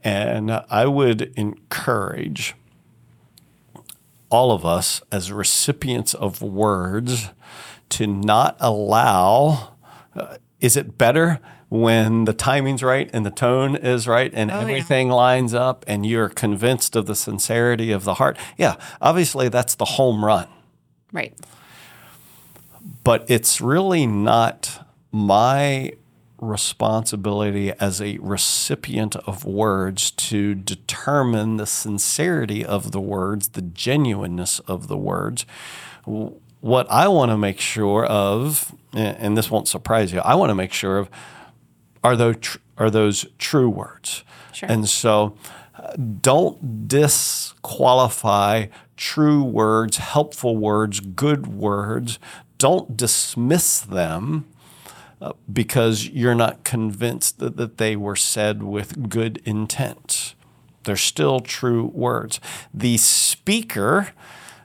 And 0.04 0.52
I 0.52 0.88
would 0.88 1.34
encourage 1.38 2.56
all 4.30 4.52
of 4.52 4.66
us 4.66 5.02
as 5.12 5.32
recipients 5.32 6.14
of 6.14 6.42
words 6.42 7.30
to 7.90 8.08
not 8.08 8.56
allow. 8.60 9.76
Uh, 10.16 10.38
is 10.60 10.78
it 10.78 10.98
better 10.98 11.40
when 11.70 12.26
the 12.26 12.34
timing's 12.34 12.82
right 12.82 13.10
and 13.14 13.26
the 13.26 13.32
tone 13.32 13.76
is 13.76 14.08
right 14.08 14.32
and 14.34 14.52
oh, 14.52 14.60
everything 14.60 15.08
yeah. 15.08 15.14
lines 15.14 15.54
up 15.54 15.84
and 15.88 16.06
you're 16.06 16.30
convinced 16.30 16.96
of 16.96 17.06
the 17.06 17.16
sincerity 17.16 17.92
of 17.92 18.04
the 18.04 18.16
heart? 18.16 18.38
Yeah, 18.58 18.76
obviously 19.02 19.50
that's 19.50 19.76
the 19.76 19.86
home 19.86 20.24
run. 20.24 20.48
Right. 21.12 21.34
But 23.04 23.30
it's 23.30 23.62
really 23.62 24.06
not 24.06 24.86
my 25.12 25.94
responsibility 26.42 27.72
as 27.80 28.02
a 28.02 28.18
recipient 28.20 29.16
of 29.18 29.46
words 29.46 30.12
to 30.12 30.56
determine 30.56 31.58
the 31.58 31.66
sincerity 31.66 32.66
of 32.66 32.92
the 32.92 33.02
words, 33.02 33.50
the 33.50 33.62
genuineness 33.62 34.60
of 34.62 34.88
the 34.88 34.98
words. 34.98 35.46
What 36.06 36.90
I 36.90 37.08
want 37.08 37.32
to 37.32 37.38
make 37.38 37.60
sure 37.60 38.06
of, 38.06 38.74
and 38.94 39.38
this 39.38 39.50
won't 39.50 39.68
surprise 39.68 40.12
you, 40.12 40.20
I 40.20 40.36
want 40.36 40.50
to 40.50 40.56
make 40.56 40.74
sure 40.74 40.98
of 40.98 41.10
are 42.04 42.16
those 42.16 42.38
tr- 42.40 42.58
are 42.78 42.90
those 42.90 43.26
true 43.38 43.70
words. 43.70 44.24
Sure. 44.54 44.70
And 44.70 44.88
so 44.88 45.36
uh, 45.78 45.94
don't 45.96 46.88
disqualify 46.88 48.68
true 48.96 49.44
words, 49.44 49.98
helpful 49.98 50.56
words, 50.58 51.00
good 51.00 51.48
words. 51.48 52.20
Don't 52.58 52.98
dismiss 52.98 53.80
them 53.80 54.46
uh, 55.22 55.34
because 55.52 56.08
you're 56.08 56.36
not 56.36 56.64
convinced 56.64 57.40
that, 57.40 57.58
that 57.58 57.78
they 57.78 57.96
were 57.96 58.16
said 58.16 58.64
with 58.64 59.10
good 59.10 59.42
intent. 59.46 60.36
They're 60.84 60.96
still 60.96 61.40
true 61.40 61.92
words. 61.94 62.40
The 62.74 62.98
speaker, 62.98 64.10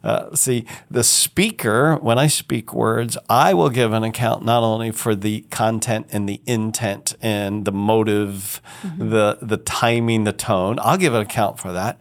uh, 0.04 0.34
see, 0.34 0.64
the 0.90 1.02
speaker, 1.02 1.96
when 1.96 2.18
I 2.18 2.28
speak 2.28 2.73
words, 2.73 3.18
I 3.28 3.52
will 3.52 3.70
give 3.70 3.92
an 3.92 4.04
account 4.04 4.44
not 4.44 4.62
only 4.62 4.90
for 4.90 5.14
the 5.14 5.42
content 5.50 6.06
and 6.11 6.28
the 6.28 6.40
intent 6.46 7.14
and 7.20 7.64
the 7.64 7.73
motive, 7.73 8.62
mm-hmm. 8.82 9.08
the, 9.08 9.38
the 9.42 9.56
timing, 9.56 10.25
the 10.25 10.32
tone, 10.32 10.78
I'll 10.82 10.99
give 10.99 11.14
an 11.14 11.23
account 11.23 11.58
for 11.58 11.73
that. 11.73 11.99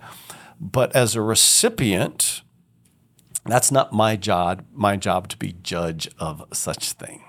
But 0.59 0.95
as 0.95 1.15
a 1.15 1.21
recipient, 1.21 2.43
that's 3.45 3.71
not 3.71 3.91
my 3.91 4.15
job, 4.15 4.63
my 4.73 4.95
job 4.95 5.27
to 5.29 5.37
be 5.37 5.55
judge 5.63 6.07
of 6.19 6.45
such 6.53 6.93
thing. 6.93 7.23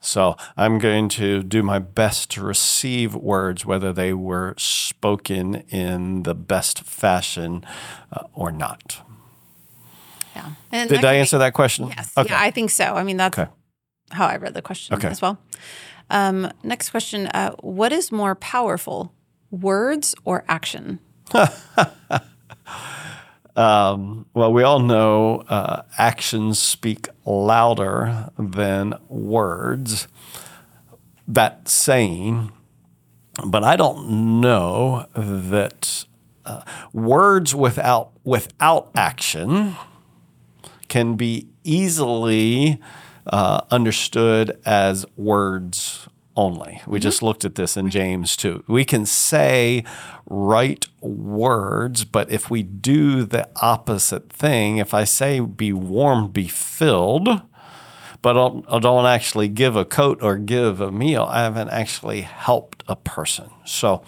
So 0.00 0.36
I'm 0.56 0.78
going 0.78 1.08
to 1.10 1.42
do 1.42 1.62
my 1.62 1.78
best 1.78 2.30
to 2.32 2.42
receive 2.42 3.14
words, 3.14 3.64
whether 3.64 3.92
they 3.92 4.12
were 4.12 4.54
spoken 4.58 5.56
in 5.70 6.22
the 6.24 6.34
best 6.34 6.82
fashion 6.84 7.64
uh, 8.12 8.24
or 8.34 8.50
not. 8.50 9.00
Yeah. 10.34 10.50
And 10.72 10.88
Did 10.90 11.04
I 11.04 11.14
answer 11.14 11.36
be- 11.36 11.40
that 11.44 11.52
question? 11.54 11.88
Yes. 11.88 12.12
Okay. 12.16 12.30
Yeah, 12.32 12.40
I 12.40 12.50
think 12.50 12.70
so. 12.70 12.84
I 12.84 13.02
mean, 13.04 13.16
that's 13.16 13.38
Okay. 13.38 13.50
how 14.10 14.26
I 14.26 14.36
read 14.36 14.54
the 14.54 14.62
question 14.62 14.96
Okay. 14.96 15.08
as 15.08 15.20
well. 15.22 15.38
Um, 16.10 16.50
next 16.62 16.90
question 16.90 17.26
uh, 17.28 17.52
What 17.60 17.92
is 17.92 18.10
more 18.10 18.34
powerful, 18.34 19.12
words 19.50 20.14
or 20.24 20.44
action? 20.48 20.98
Um, 23.54 24.26
well, 24.32 24.52
we 24.52 24.62
all 24.62 24.78
know 24.78 25.40
uh, 25.48 25.82
actions 25.98 26.58
speak 26.58 27.08
louder 27.24 28.30
than 28.38 28.94
words. 29.08 30.08
That 31.28 31.68
saying, 31.68 32.50
but 33.46 33.62
I 33.62 33.76
don't 33.76 34.40
know 34.40 35.06
that 35.14 36.04
uh, 36.44 36.62
words 36.92 37.54
without 37.54 38.10
without 38.24 38.90
action 38.94 39.76
can 40.88 41.14
be 41.14 41.48
easily 41.62 42.80
uh, 43.26 43.60
understood 43.70 44.58
as 44.64 45.06
words 45.16 46.08
only. 46.36 46.80
We 46.86 47.00
just 47.00 47.22
looked 47.22 47.44
at 47.44 47.54
this 47.54 47.76
in 47.76 47.90
James 47.90 48.36
2. 48.36 48.64
We 48.66 48.84
can 48.84 49.06
say 49.06 49.84
right 50.26 50.86
words, 51.00 52.04
but 52.04 52.30
if 52.30 52.50
we 52.50 52.62
do 52.62 53.24
the 53.24 53.48
opposite 53.60 54.32
thing, 54.32 54.78
if 54.78 54.94
I 54.94 55.04
say 55.04 55.40
be 55.40 55.72
warm, 55.72 56.30
be 56.30 56.48
filled, 56.48 57.28
but 58.22 58.30
I 58.30 58.32
don't, 58.32 58.64
I 58.68 58.78
don't 58.78 59.06
actually 59.06 59.48
give 59.48 59.76
a 59.76 59.84
coat 59.84 60.22
or 60.22 60.36
give 60.36 60.80
a 60.80 60.90
meal, 60.90 61.26
I 61.28 61.42
haven't 61.42 61.70
actually 61.70 62.22
helped 62.22 62.82
a 62.88 62.96
person. 62.96 63.50
So 63.64 64.02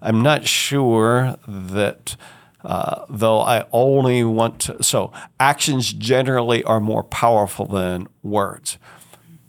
I'm 0.00 0.22
not 0.22 0.46
sure 0.46 1.36
that. 1.46 2.16
Uh, 2.64 3.06
though 3.08 3.38
I 3.40 3.66
only 3.70 4.24
want 4.24 4.58
to, 4.62 4.82
so 4.82 5.12
actions 5.38 5.92
generally 5.92 6.64
are 6.64 6.80
more 6.80 7.04
powerful 7.04 7.66
than 7.66 8.08
words. 8.24 8.78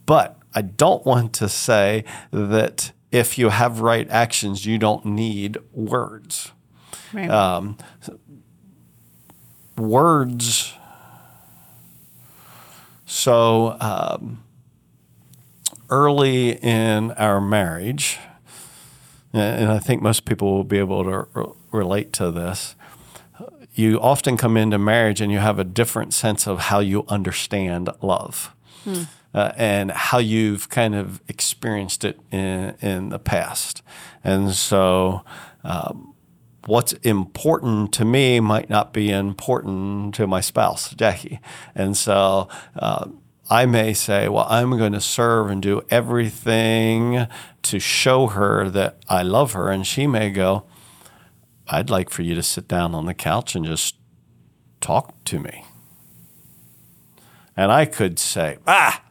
But 0.06 0.38
I 0.60 0.62
don't 0.62 1.06
want 1.06 1.32
to 1.36 1.48
say 1.48 2.04
that 2.32 2.92
if 3.13 3.38
you 3.38 3.48
have 3.48 3.80
right 3.80 4.10
actions, 4.10 4.66
you 4.66 4.78
don't 4.78 5.06
need 5.06 5.58
words. 5.72 6.51
Right. 7.13 7.30
Um, 7.30 7.78
words. 9.78 10.74
So 13.06 13.78
um, 13.80 14.44
early 15.89 16.58
in 16.58 17.12
our 17.12 17.39
marriage, 17.39 18.20
and 19.32 19.72
I 19.72 19.80
think 19.80 20.01
most 20.01 20.25
people 20.25 20.51
will 20.51 20.66
be 20.66 20.80
able 20.80 21.06
to 21.06 21.28
r- 21.36 21.54
relate 21.72 22.12
to 22.13 22.32
this. 22.32 22.75
You 23.75 23.98
often 24.01 24.36
come 24.36 24.58
into 24.58 24.78
marriage 24.78 25.22
and 25.22 25.32
you 25.32 25.38
have 25.38 25.58
a 25.58 25.63
different 25.63 26.13
sense 26.13 26.48
of 26.48 26.60
how 26.63 26.80
you 26.80 27.06
understand 27.08 27.89
love. 28.01 28.54
Uh, 29.32 29.52
and 29.58 29.92
how 29.92 30.18
you've 30.18 30.70
kind 30.70 30.96
of 30.96 31.22
experienced 31.28 32.04
it 32.04 32.20
in, 32.32 32.76
in 32.82 33.10
the 33.10 33.20
past. 33.20 33.84
And 34.24 34.52
so, 34.54 35.24
um, 35.64 36.16
what's 36.66 36.94
important 36.94 37.94
to 37.94 38.06
me 38.06 38.40
might 38.40 38.70
not 38.70 38.92
be 38.92 39.12
important 39.12 40.16
to 40.16 40.26
my 40.26 40.42
spouse, 40.42 40.96
Jackie. 40.96 41.40
And 41.76 41.96
so, 41.96 42.48
uh, 42.76 43.06
I 43.52 43.66
may 43.66 43.94
say, 43.94 44.30
well, 44.30 44.46
I'm 44.48 44.78
going 44.78 44.94
to 44.94 45.02
serve 45.02 45.50
and 45.50 45.62
do 45.62 45.82
everything 45.90 47.28
to 47.64 47.80
show 47.80 48.28
her 48.28 48.70
that 48.70 49.00
I 49.10 49.24
love 49.24 49.54
her. 49.54 49.70
And 49.70 49.88
she 49.88 50.06
may 50.06 50.30
go, 50.30 50.66
I'd 51.68 51.90
like 51.90 52.10
for 52.10 52.22
you 52.22 52.36
to 52.36 52.44
sit 52.44 52.68
down 52.68 52.94
on 52.94 53.06
the 53.06 53.14
couch 53.16 53.56
and 53.56 53.66
just 53.66 53.96
talk 54.82 55.24
to 55.26 55.40
me. 55.40 55.66
And 57.58 57.72
I 57.72 57.86
could 57.86 58.20
say, 58.20 58.58
ah, 58.68 59.04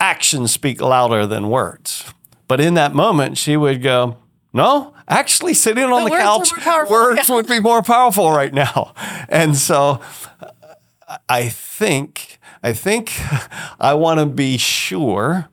actions 0.00 0.52
speak 0.52 0.80
louder 0.80 1.26
than 1.26 1.48
words. 1.48 2.12
But 2.48 2.60
in 2.60 2.74
that 2.74 2.94
moment, 2.94 3.38
she 3.38 3.56
would 3.56 3.82
go, 3.82 4.16
no, 4.52 4.94
actually, 5.06 5.54
sitting 5.54 5.84
on 5.84 6.04
the, 6.04 6.10
words 6.10 6.22
couch, 6.22 6.50
more 6.50 6.64
powerful." 6.64 6.96
words 6.96 7.28
would 7.28 7.46
be 7.46 7.60
more 7.60 7.82
powerful 7.82 8.32
right 8.32 8.52
now. 8.52 8.92
And 9.28 9.56
so 9.56 10.00
I 11.28 11.48
think, 11.48 12.38
I 12.62 12.72
think 12.72 13.12
I 13.80 13.94
want 13.94 14.18
to 14.18 14.26
be 14.26 14.56
sure 14.56 15.48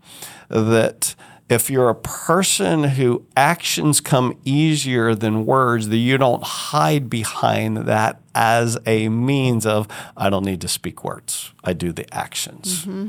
that 0.50 1.13
if 1.50 1.70
you're 1.70 1.89
a 1.89 1.96
person 1.96 2.84
who 2.84 3.25
actions 3.36 4.01
come 4.01 4.38
easier 4.44 5.16
than 5.16 5.46
words, 5.46 5.89
that 5.89 5.98
you 5.98 6.18
don't 6.18 6.44
hide 6.44 7.10
behind 7.10 7.77
that 7.77 8.20
as 8.36 8.77
a 8.86 9.08
means 9.08 9.66
of, 9.66 9.88
I 10.18 10.30
don't 10.30 10.44
need 10.44 10.62
to 10.62 10.68
speak 10.68 11.04
words. 11.04 11.54
I 11.63 11.74
do 11.74 11.92
the 11.94 12.12
actions. 12.13 12.86
Mm-hmm. 12.86 13.08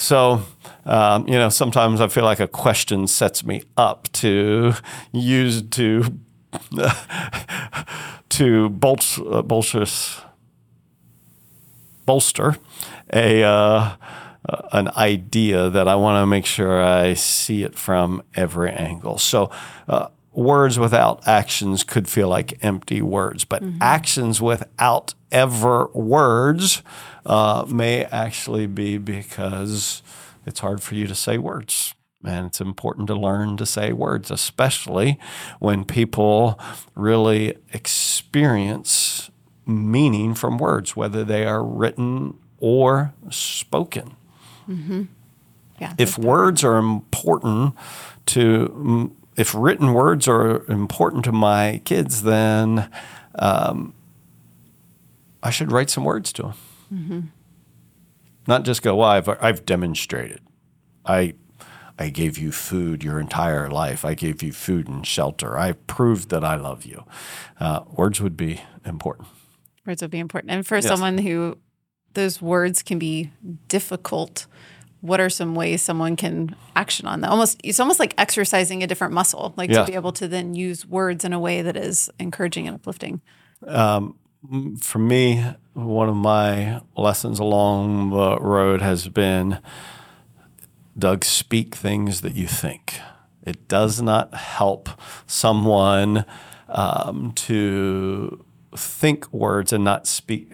So, 0.00 0.42
um, 0.86 1.28
you 1.28 1.34
know, 1.34 1.50
sometimes 1.50 2.00
I 2.00 2.08
feel 2.08 2.24
like 2.24 2.40
a 2.40 2.48
question 2.48 3.06
sets 3.06 3.44
me 3.44 3.62
up 3.76 4.10
to 4.14 4.72
use 5.12 5.60
to 5.60 6.04
to 8.30 8.70
bolster, 8.70 9.22
uh, 9.30 9.42
bolster, 9.42 9.84
bolster 12.06 12.56
a 13.12 13.42
uh, 13.42 13.96
an 14.72 14.88
idea 14.96 15.68
that 15.68 15.86
I 15.86 15.96
want 15.96 16.22
to 16.22 16.26
make 16.26 16.46
sure 16.46 16.82
I 16.82 17.12
see 17.12 17.62
it 17.62 17.76
from 17.76 18.22
every 18.34 18.70
angle. 18.70 19.18
So. 19.18 19.50
Uh, 19.86 20.08
Words 20.40 20.78
without 20.78 21.28
actions 21.28 21.84
could 21.84 22.08
feel 22.08 22.28
like 22.28 22.58
empty 22.62 23.02
words, 23.02 23.44
but 23.44 23.62
actions 23.78 24.40
without 24.40 25.12
ever 25.30 25.90
words 25.92 26.82
uh, 27.26 27.66
may 27.68 28.04
actually 28.06 28.66
be 28.66 28.96
because 28.96 30.02
it's 30.46 30.60
hard 30.60 30.82
for 30.82 30.94
you 30.94 31.06
to 31.06 31.14
say 31.14 31.36
words. 31.36 31.94
And 32.24 32.46
it's 32.46 32.60
important 32.60 33.06
to 33.08 33.14
learn 33.14 33.58
to 33.58 33.66
say 33.66 33.92
words, 33.92 34.30
especially 34.30 35.18
when 35.58 35.84
people 35.84 36.58
really 36.94 37.58
experience 37.74 39.30
meaning 39.66 40.34
from 40.34 40.56
words, 40.56 40.96
whether 40.96 41.22
they 41.22 41.44
are 41.44 41.62
written 41.62 42.38
or 42.58 43.12
spoken. 43.30 44.16
yeah. 45.78 45.92
If 45.98 46.16
words 46.16 46.64
are 46.64 46.76
important 46.78 47.74
to, 48.26 49.14
if 49.36 49.54
written 49.54 49.92
words 49.92 50.28
are 50.28 50.64
important 50.70 51.24
to 51.24 51.32
my 51.32 51.80
kids, 51.84 52.22
then 52.22 52.90
um, 53.38 53.94
I 55.42 55.50
should 55.50 55.72
write 55.72 55.90
some 55.90 56.04
words 56.04 56.32
to 56.34 56.54
them. 56.90 57.32
Not 58.46 58.64
just 58.64 58.82
go, 58.82 58.96
well, 58.96 59.08
I've, 59.08 59.28
I've 59.28 59.64
demonstrated. 59.64 60.40
I, 61.06 61.34
I 61.98 62.08
gave 62.08 62.38
you 62.38 62.50
food 62.52 63.04
your 63.04 63.20
entire 63.20 63.70
life. 63.70 64.04
I 64.04 64.14
gave 64.14 64.42
you 64.42 64.52
food 64.52 64.88
and 64.88 65.06
shelter. 65.06 65.58
I 65.58 65.72
proved 65.72 66.30
that 66.30 66.44
I 66.44 66.56
love 66.56 66.84
you. 66.84 67.04
Uh, 67.58 67.82
words 67.92 68.20
would 68.20 68.36
be 68.36 68.60
important. 68.84 69.28
Words 69.86 70.02
would 70.02 70.10
be 70.10 70.18
important. 70.18 70.50
And 70.50 70.66
for 70.66 70.80
someone 70.82 71.18
who 71.18 71.58
those 72.14 72.42
words 72.42 72.82
can 72.82 72.98
be 72.98 73.30
difficult, 73.68 74.46
what 75.00 75.20
are 75.20 75.30
some 75.30 75.54
ways 75.54 75.82
someone 75.82 76.16
can 76.16 76.54
action 76.76 77.06
on 77.06 77.20
that? 77.22 77.30
Almost 77.30 77.60
it's 77.64 77.80
almost 77.80 77.98
like 78.00 78.14
exercising 78.18 78.82
a 78.82 78.86
different 78.86 79.12
muscle, 79.14 79.54
like 79.56 79.70
Yeah. 79.70 79.80
to 79.80 79.86
be 79.86 79.94
able 79.94 80.12
to 80.12 80.28
then 80.28 80.54
use 80.54 80.86
words 80.86 81.24
in 81.24 81.32
a 81.32 81.38
way 81.38 81.62
that 81.62 81.76
is 81.76 82.10
encouraging 82.18 82.66
and 82.68 82.74
uplifting. 82.76 83.20
for 84.80 84.98
me, 84.98 85.44
one 85.74 86.08
of 86.08 86.16
my 86.16 86.80
lessons 86.96 87.38
along 87.38 88.10
the 88.10 88.38
road 88.40 88.80
has 88.80 89.08
been 89.08 89.58
Doug, 90.98 91.24
speak 91.24 91.74
things 91.74 92.20
that 92.22 92.34
you 92.34 92.46
think. 92.46 93.00
It 93.42 93.68
does 93.68 94.02
not 94.02 94.34
help 94.34 94.88
someone 95.26 96.24
um, 96.68 97.32
to 97.36 98.44
think 98.76 99.32
words 99.32 99.72
and 99.72 99.82
not 99.82 100.06
speak 100.06 100.52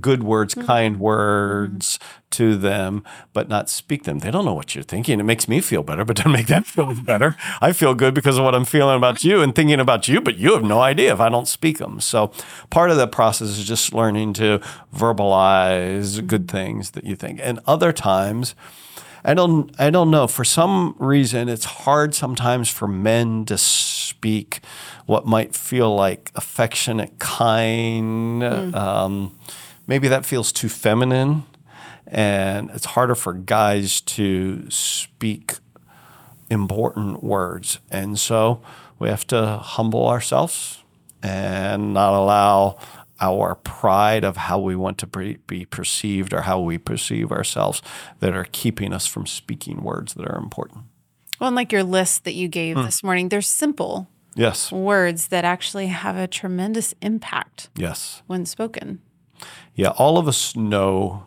good 0.00 0.22
words, 0.22 0.54
mm-hmm. 0.54 0.66
kind 0.66 0.98
words 0.98 1.98
mm-hmm. 1.98 2.18
to 2.30 2.56
them, 2.56 3.04
but 3.32 3.48
not 3.48 3.68
speak 3.68 4.04
them. 4.04 4.20
They 4.20 4.30
don't 4.30 4.44
know 4.44 4.54
what 4.54 4.74
you're 4.74 4.84
thinking. 4.84 5.20
It 5.20 5.24
makes 5.24 5.48
me 5.48 5.60
feel 5.60 5.82
better, 5.82 6.04
but 6.04 6.16
doesn't 6.16 6.32
make 6.32 6.46
them 6.46 6.64
feel 6.64 6.94
better. 7.04 7.36
I 7.60 7.72
feel 7.72 7.94
good 7.94 8.14
because 8.14 8.38
of 8.38 8.44
what 8.44 8.54
I'm 8.54 8.64
feeling 8.64 8.96
about 8.96 9.22
you 9.22 9.42
and 9.42 9.54
thinking 9.54 9.80
about 9.80 10.08
you, 10.08 10.20
but 10.20 10.36
you 10.36 10.54
have 10.54 10.64
no 10.64 10.80
idea 10.80 11.12
if 11.12 11.20
I 11.20 11.28
don't 11.28 11.48
speak 11.48 11.78
them. 11.78 12.00
So 12.00 12.32
part 12.70 12.90
of 12.90 12.96
the 12.96 13.06
process 13.06 13.48
is 13.48 13.64
just 13.64 13.92
learning 13.92 14.32
to 14.34 14.60
verbalize 14.94 16.16
mm-hmm. 16.16 16.26
good 16.26 16.50
things 16.50 16.92
that 16.92 17.04
you 17.04 17.16
think. 17.16 17.40
And 17.42 17.60
other 17.66 17.92
times, 17.92 18.54
I 19.24 19.34
don't 19.34 19.70
I 19.78 19.90
don't 19.90 20.10
know. 20.10 20.26
For 20.26 20.44
some 20.44 20.94
reason 20.98 21.48
it's 21.48 21.64
hard 21.64 22.14
sometimes 22.14 22.68
for 22.68 22.88
men 22.88 23.44
to 23.46 23.56
speak 23.58 24.60
what 25.06 25.26
might 25.26 25.54
feel 25.54 25.94
like 25.94 26.30
affectionate, 26.34 27.18
kind. 27.18 28.42
Um, 28.74 29.38
maybe 29.86 30.08
that 30.08 30.26
feels 30.26 30.52
too 30.52 30.68
feminine. 30.68 31.44
and 32.06 32.70
it's 32.70 32.84
harder 32.86 33.14
for 33.14 33.32
guys 33.32 34.00
to 34.02 34.68
speak 34.70 35.54
important 36.50 37.22
words. 37.24 37.78
And 37.90 38.18
so 38.18 38.60
we 38.98 39.08
have 39.08 39.26
to 39.28 39.58
humble 39.58 40.06
ourselves 40.08 40.82
and 41.22 41.94
not 41.94 42.12
allow 42.14 42.78
our 43.22 43.54
pride 43.54 44.24
of 44.24 44.36
how 44.36 44.58
we 44.58 44.74
want 44.74 44.98
to 44.98 45.06
be 45.06 45.64
perceived 45.64 46.34
or 46.34 46.42
how 46.42 46.60
we 46.60 46.76
perceive 46.76 47.30
ourselves 47.30 47.80
that 48.18 48.34
are 48.34 48.46
keeping 48.50 48.92
us 48.92 49.06
from 49.06 49.26
speaking 49.26 49.82
words 49.82 50.14
that 50.14 50.26
are 50.26 50.36
important. 50.36 50.84
Well, 51.40 51.48
and 51.48 51.56
like 51.56 51.72
your 51.72 51.84
list 51.84 52.24
that 52.24 52.34
you 52.34 52.48
gave 52.48 52.76
mm. 52.76 52.84
this 52.84 53.02
morning, 53.02 53.28
they're 53.28 53.40
simple 53.40 54.08
yes 54.34 54.72
words 54.72 55.28
that 55.28 55.44
actually 55.44 55.86
have 55.86 56.16
a 56.16 56.26
tremendous 56.26 56.94
impact. 57.00 57.70
Yes. 57.76 58.22
When 58.26 58.44
spoken. 58.44 59.00
Yeah, 59.74 59.88
all 59.90 60.18
of 60.18 60.26
us 60.28 60.56
know 60.56 61.26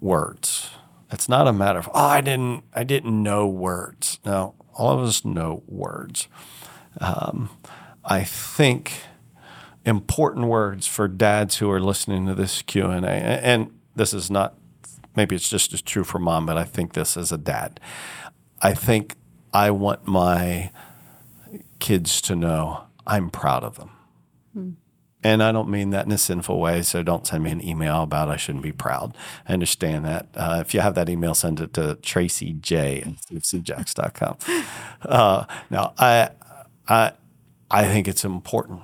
words. 0.00 0.70
It's 1.10 1.28
not 1.28 1.46
a 1.46 1.52
matter 1.52 1.78
of 1.78 1.88
oh, 1.88 2.00
I 2.00 2.20
didn't 2.20 2.64
I 2.74 2.84
didn't 2.84 3.22
know 3.22 3.46
words. 3.46 4.18
No, 4.24 4.54
all 4.74 4.98
of 4.98 5.06
us 5.06 5.24
know 5.24 5.62
words. 5.66 6.28
Um, 7.00 7.50
I 8.04 8.24
think 8.24 9.02
important 9.84 10.46
words 10.46 10.86
for 10.86 11.08
dads 11.08 11.56
who 11.56 11.70
are 11.70 11.80
listening 11.80 12.26
to 12.26 12.34
this 12.34 12.62
Q 12.62 12.86
and 12.86 13.04
A, 13.04 13.10
and 13.10 13.70
this 13.94 14.14
is 14.14 14.30
not 14.30 14.54
maybe 15.16 15.36
it's 15.36 15.48
just 15.48 15.72
as 15.72 15.82
true 15.82 16.04
for 16.04 16.18
mom, 16.18 16.46
but 16.46 16.56
I 16.56 16.64
think 16.64 16.94
this 16.94 17.16
as 17.16 17.32
a 17.32 17.38
dad. 17.38 17.80
I 18.60 18.74
think 18.74 19.16
I 19.52 19.70
want 19.70 20.06
my 20.06 20.70
kids 21.78 22.20
to 22.22 22.36
know 22.36 22.84
I'm 23.06 23.30
proud 23.30 23.64
of 23.64 23.76
them. 23.76 23.90
Hmm. 24.52 24.70
And 25.24 25.40
I 25.42 25.52
don't 25.52 25.68
mean 25.68 25.90
that 25.90 26.06
in 26.06 26.12
a 26.12 26.18
sinful 26.18 26.58
way, 26.58 26.82
so 26.82 27.02
don't 27.02 27.24
send 27.26 27.44
me 27.44 27.52
an 27.52 27.64
email 27.64 28.02
about 28.02 28.28
I 28.28 28.36
shouldn't 28.36 28.64
be 28.64 28.72
proud. 28.72 29.16
I 29.48 29.52
understand 29.52 30.04
that. 30.04 30.26
Uh, 30.34 30.58
if 30.60 30.74
you 30.74 30.80
have 30.80 30.96
that 30.96 31.08
email, 31.08 31.34
send 31.34 31.60
it 31.60 31.74
to 31.74 31.94
Tracy 31.96 32.54
J 32.54 33.02
at. 33.02 34.42
Uh, 35.02 35.44
now, 35.68 35.92
I, 35.98 36.30
I, 36.86 37.10
I 37.68 37.84
think 37.86 38.06
it's 38.06 38.24
important 38.24 38.82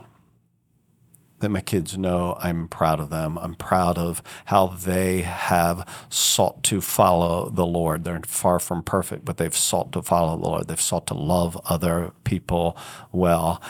that 1.40 1.50
my 1.50 1.60
kids 1.60 1.96
know 1.96 2.36
I'm 2.40 2.68
proud 2.68 3.00
of 3.00 3.10
them. 3.10 3.38
I'm 3.38 3.54
proud 3.54 3.96
of 3.96 4.22
how 4.46 4.68
they 4.68 5.22
have 5.22 5.88
sought 6.10 6.62
to 6.64 6.80
follow 6.80 7.48
the 7.50 7.66
Lord. 7.66 8.04
They're 8.04 8.20
far 8.26 8.58
from 8.58 8.82
perfect, 8.82 9.24
but 9.24 9.36
they've 9.36 9.56
sought 9.56 9.92
to 9.92 10.02
follow 10.02 10.36
the 10.36 10.42
Lord. 10.42 10.68
They've 10.68 10.80
sought 10.80 11.06
to 11.08 11.14
love 11.14 11.60
other 11.66 12.12
people 12.24 12.76
well. 13.12 13.62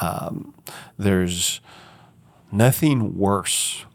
Um, 0.00 0.54
there's 0.98 1.60
nothing 2.52 3.16
worse 3.16 3.86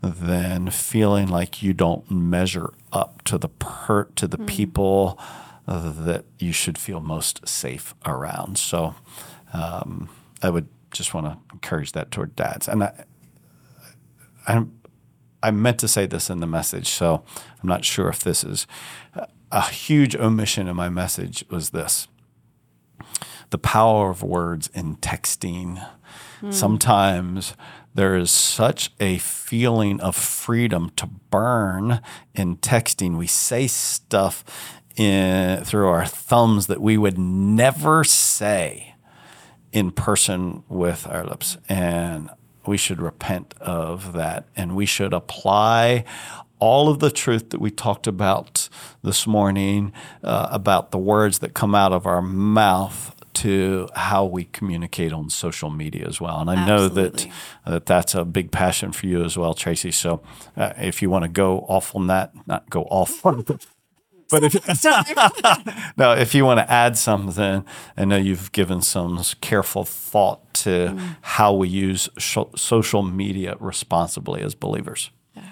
than 0.00 0.70
feeling 0.70 1.28
like 1.28 1.62
you 1.62 1.72
don't 1.72 2.08
measure 2.10 2.72
up 2.92 3.22
to 3.24 3.38
the 3.38 3.48
per- 3.48 4.04
to 4.04 4.28
the 4.28 4.38
mm. 4.38 4.46
people 4.46 5.18
that 5.66 6.24
you 6.38 6.52
should 6.52 6.78
feel 6.78 7.00
most 7.00 7.46
safe 7.46 7.94
around. 8.06 8.56
So 8.56 8.94
um, 9.52 10.08
I 10.42 10.48
would 10.48 10.68
just 10.98 11.14
want 11.14 11.26
to 11.26 11.38
encourage 11.52 11.92
that 11.92 12.10
toward 12.10 12.34
dads. 12.36 12.68
And 12.68 12.82
I, 12.84 13.04
I, 14.46 14.64
I 15.42 15.50
meant 15.52 15.78
to 15.78 15.88
say 15.88 16.06
this 16.06 16.28
in 16.28 16.40
the 16.40 16.46
message, 16.46 16.88
so 16.88 17.22
I'm 17.62 17.68
not 17.68 17.84
sure 17.84 18.08
if 18.08 18.22
this 18.24 18.42
is 18.42 18.66
a 19.52 19.62
huge 19.70 20.16
omission 20.16 20.66
in 20.68 20.76
my 20.76 20.88
message. 20.88 21.44
Was 21.48 21.70
this 21.70 22.08
the 23.50 23.58
power 23.58 24.10
of 24.10 24.22
words 24.22 24.68
in 24.74 24.96
texting? 24.96 25.86
Mm. 26.42 26.52
Sometimes 26.52 27.54
there 27.94 28.16
is 28.16 28.30
such 28.30 28.90
a 28.98 29.18
feeling 29.18 30.00
of 30.00 30.16
freedom 30.16 30.90
to 30.96 31.06
burn 31.06 32.02
in 32.34 32.56
texting. 32.56 33.16
We 33.16 33.28
say 33.28 33.68
stuff 33.68 34.44
in, 34.96 35.64
through 35.64 35.86
our 35.86 36.04
thumbs 36.04 36.66
that 36.66 36.80
we 36.80 36.98
would 36.98 37.18
never 37.18 38.02
say 38.02 38.96
in 39.72 39.90
person 39.90 40.62
with 40.68 41.06
our 41.06 41.24
lips. 41.24 41.56
And 41.68 42.30
we 42.66 42.76
should 42.76 43.00
repent 43.00 43.54
of 43.60 44.12
that. 44.12 44.46
And 44.56 44.76
we 44.76 44.86
should 44.86 45.12
apply 45.12 46.04
all 46.58 46.88
of 46.88 46.98
the 46.98 47.10
truth 47.10 47.50
that 47.50 47.60
we 47.60 47.70
talked 47.70 48.06
about 48.06 48.68
this 49.02 49.26
morning 49.26 49.92
uh, 50.24 50.48
about 50.50 50.90
the 50.90 50.98
words 50.98 51.38
that 51.38 51.54
come 51.54 51.74
out 51.74 51.92
of 51.92 52.06
our 52.06 52.20
mouth 52.20 53.14
to 53.34 53.88
how 53.94 54.24
we 54.24 54.44
communicate 54.44 55.12
on 55.12 55.30
social 55.30 55.70
media 55.70 56.04
as 56.06 56.20
well. 56.20 56.40
And 56.40 56.50
I 56.50 56.56
Absolutely. 56.56 57.00
know 57.00 57.08
that 57.08 57.28
that 57.66 57.86
that's 57.86 58.14
a 58.14 58.24
big 58.24 58.50
passion 58.50 58.90
for 58.90 59.06
you 59.06 59.22
as 59.24 59.38
well, 59.38 59.54
Tracy. 59.54 59.92
So 59.92 60.22
uh, 60.56 60.72
if 60.78 61.02
you 61.02 61.08
want 61.08 61.22
to 61.22 61.28
go 61.28 61.60
off 61.60 61.94
on 61.94 62.08
that, 62.08 62.32
not 62.46 62.68
go 62.68 62.82
off 62.84 63.24
but 64.30 64.44
if 64.44 65.94
no, 65.96 66.12
if 66.12 66.34
you 66.34 66.44
want 66.44 66.58
to 66.58 66.70
add 66.70 66.98
something, 66.98 67.64
I 67.96 68.04
know 68.04 68.16
you've 68.16 68.52
given 68.52 68.82
some 68.82 69.22
careful 69.40 69.84
thought 69.84 70.54
to 70.54 70.94
mm. 70.94 71.16
how 71.22 71.54
we 71.54 71.68
use 71.68 72.08
sh- 72.18 72.38
social 72.56 73.02
media 73.02 73.56
responsibly 73.58 74.42
as 74.42 74.54
believers. 74.54 75.10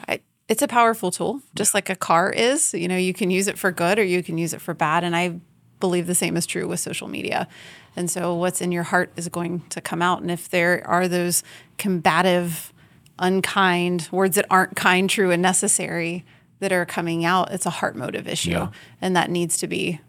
I, 0.08 0.20
it's 0.48 0.62
a 0.62 0.68
powerful 0.68 1.10
tool, 1.10 1.40
just 1.54 1.74
like 1.74 1.88
a 1.88 1.96
car 1.96 2.30
is. 2.30 2.74
You 2.74 2.88
know, 2.88 2.96
you 2.96 3.14
can 3.14 3.30
use 3.30 3.48
it 3.48 3.58
for 3.58 3.72
good 3.72 3.98
or 3.98 4.04
you 4.04 4.22
can 4.22 4.36
use 4.38 4.52
it 4.52 4.60
for 4.60 4.74
bad, 4.74 5.04
and 5.04 5.16
I 5.16 5.40
believe 5.80 6.06
the 6.06 6.14
same 6.14 6.36
is 6.36 6.46
true 6.46 6.68
with 6.68 6.80
social 6.80 7.08
media. 7.08 7.48
And 7.96 8.10
so, 8.10 8.34
what's 8.34 8.60
in 8.60 8.72
your 8.72 8.82
heart 8.82 9.10
is 9.16 9.28
going 9.28 9.62
to 9.70 9.80
come 9.80 10.02
out, 10.02 10.20
and 10.20 10.30
if 10.30 10.50
there 10.50 10.86
are 10.86 11.08
those 11.08 11.42
combative, 11.78 12.74
unkind 13.18 14.08
words 14.12 14.36
that 14.36 14.44
aren't 14.50 14.76
kind, 14.76 15.08
true, 15.08 15.30
and 15.30 15.40
necessary 15.40 16.26
that 16.58 16.72
are 16.72 16.86
coming 16.86 17.24
out, 17.24 17.52
it's 17.52 17.66
a 17.66 17.70
heart 17.70 17.96
motive 17.96 18.26
issue. 18.26 18.50
Yeah. 18.50 18.68
And 19.00 19.14
that 19.16 19.30
needs 19.30 19.58
to 19.58 19.66
be 19.66 20.00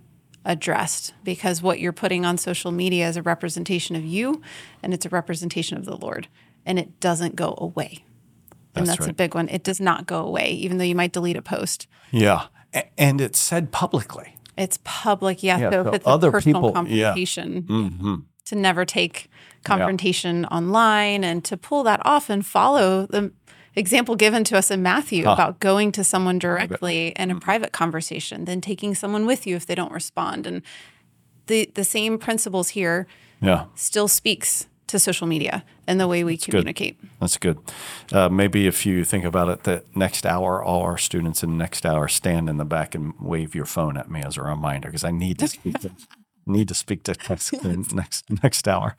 addressed 0.46 1.14
because 1.24 1.62
what 1.62 1.80
you're 1.80 1.92
putting 1.92 2.26
on 2.26 2.38
social 2.38 2.72
media 2.72 3.08
is 3.10 3.18
a 3.18 3.22
representation 3.22 3.96
of 3.96 4.06
you 4.06 4.42
and 4.82 4.94
it's 4.94 5.06
a 5.06 5.10
representation 5.10 5.78
of 5.78 5.86
the 5.86 5.98
Lord. 5.98 6.28
And 6.66 6.80
it 6.80 7.00
doesn't 7.00 7.36
go 7.36 7.56
away. 7.58 8.06
And 8.76 8.86
that's, 8.86 8.98
that's 8.98 9.08
right. 9.08 9.12
a 9.12 9.14
big 9.14 9.36
one. 9.36 9.50
It 9.50 9.64
does 9.64 9.80
not 9.80 10.06
go 10.06 10.24
away, 10.24 10.52
even 10.52 10.78
though 10.78 10.84
you 10.84 10.96
might 10.96 11.12
delete 11.12 11.38
a 11.38 11.42
post. 11.42 11.88
Yeah. 12.12 12.48
And 12.98 13.20
it's 13.20 13.40
said 13.40 13.72
publicly. 13.72 14.36
It's 14.58 14.80
public, 14.84 15.44
yeah. 15.44 15.58
yeah 15.58 15.70
so, 15.72 15.84
so 15.84 15.90
if 15.90 15.96
it's 15.96 16.08
other 16.08 16.30
a 16.30 16.32
personal 16.32 16.62
people, 16.62 16.74
confrontation, 16.74 17.54
yeah. 17.54 17.76
mm-hmm. 17.76 18.16
to 18.46 18.56
never 18.56 18.86
take 18.86 19.30
confrontation 19.64 20.42
yeah. 20.42 20.48
online 20.48 21.24
and 21.24 21.44
to 21.46 21.58
pull 21.58 21.84
that 21.84 22.02
off 22.06 22.30
and 22.30 22.46
follow 22.46 23.06
the 23.06 23.32
example 23.78 24.16
given 24.16 24.44
to 24.46 24.58
us 24.58 24.72
in 24.72 24.82
Matthew 24.82 25.26
huh. 25.26 25.34
about 25.34 25.60
going 25.60 25.92
to 25.94 26.04
someone 26.04 26.40
directly 26.40 27.10
in 27.10 27.30
a 27.30 27.34
mm-hmm. 27.34 27.40
private 27.40 27.72
conversation, 27.72 28.46
then 28.46 28.60
taking 28.60 28.96
someone 28.96 29.26
with 29.26 29.48
you 29.48 29.56
if 29.56 29.66
they 29.66 29.76
don't 29.76 29.92
respond. 29.92 30.48
And 30.48 30.62
the 31.48 31.70
the 31.76 31.84
same 31.84 32.18
principles 32.18 32.70
here 32.70 33.08
yeah. 33.42 33.66
still 33.76 34.08
speaks 34.08 34.68
to 34.88 35.00
social 35.00 35.28
media 35.28 35.66
and 35.86 36.00
the 36.00 36.08
way 36.08 36.24
we 36.24 36.36
That's 36.36 36.46
communicate. 36.46 37.00
Good. 37.00 37.10
That's 37.20 37.38
good. 37.38 37.60
Uh, 38.12 38.30
maybe 38.30 38.68
if 38.68 38.86
you 38.86 39.04
think 39.04 39.26
about 39.26 39.50
it, 39.50 39.63
that 39.63 39.96
next 39.96 40.26
hour, 40.26 40.63
all 40.63 40.82
our 40.82 40.98
students 40.98 41.44
in 41.44 41.52
the 41.52 41.58
next 41.58 41.86
hour 41.86 42.08
stand 42.08 42.50
in 42.50 42.58
the 42.58 42.66
back 42.66 42.96
and 42.96 43.13
wave 43.20 43.54
your 43.54 43.66
phone 43.66 43.98
at 43.98 44.10
me 44.10 44.22
as 44.24 44.38
a 44.38 44.42
reminder 44.42 44.88
because 44.88 45.04
I 45.04 45.12
need 45.12 45.40
to 45.40 45.48
speak 45.48 45.80
to, 45.80 45.92
need 46.46 46.70
to 46.70 46.74
speak 46.74 47.04
to 47.04 47.16
next 47.30 47.94
next 47.94 48.26
next 48.44 48.68
hour. 48.68 48.96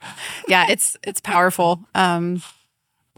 Yeah, 0.47 0.67
it's 0.69 0.95
it's 1.03 1.21
powerful. 1.21 1.85
Um, 1.95 2.43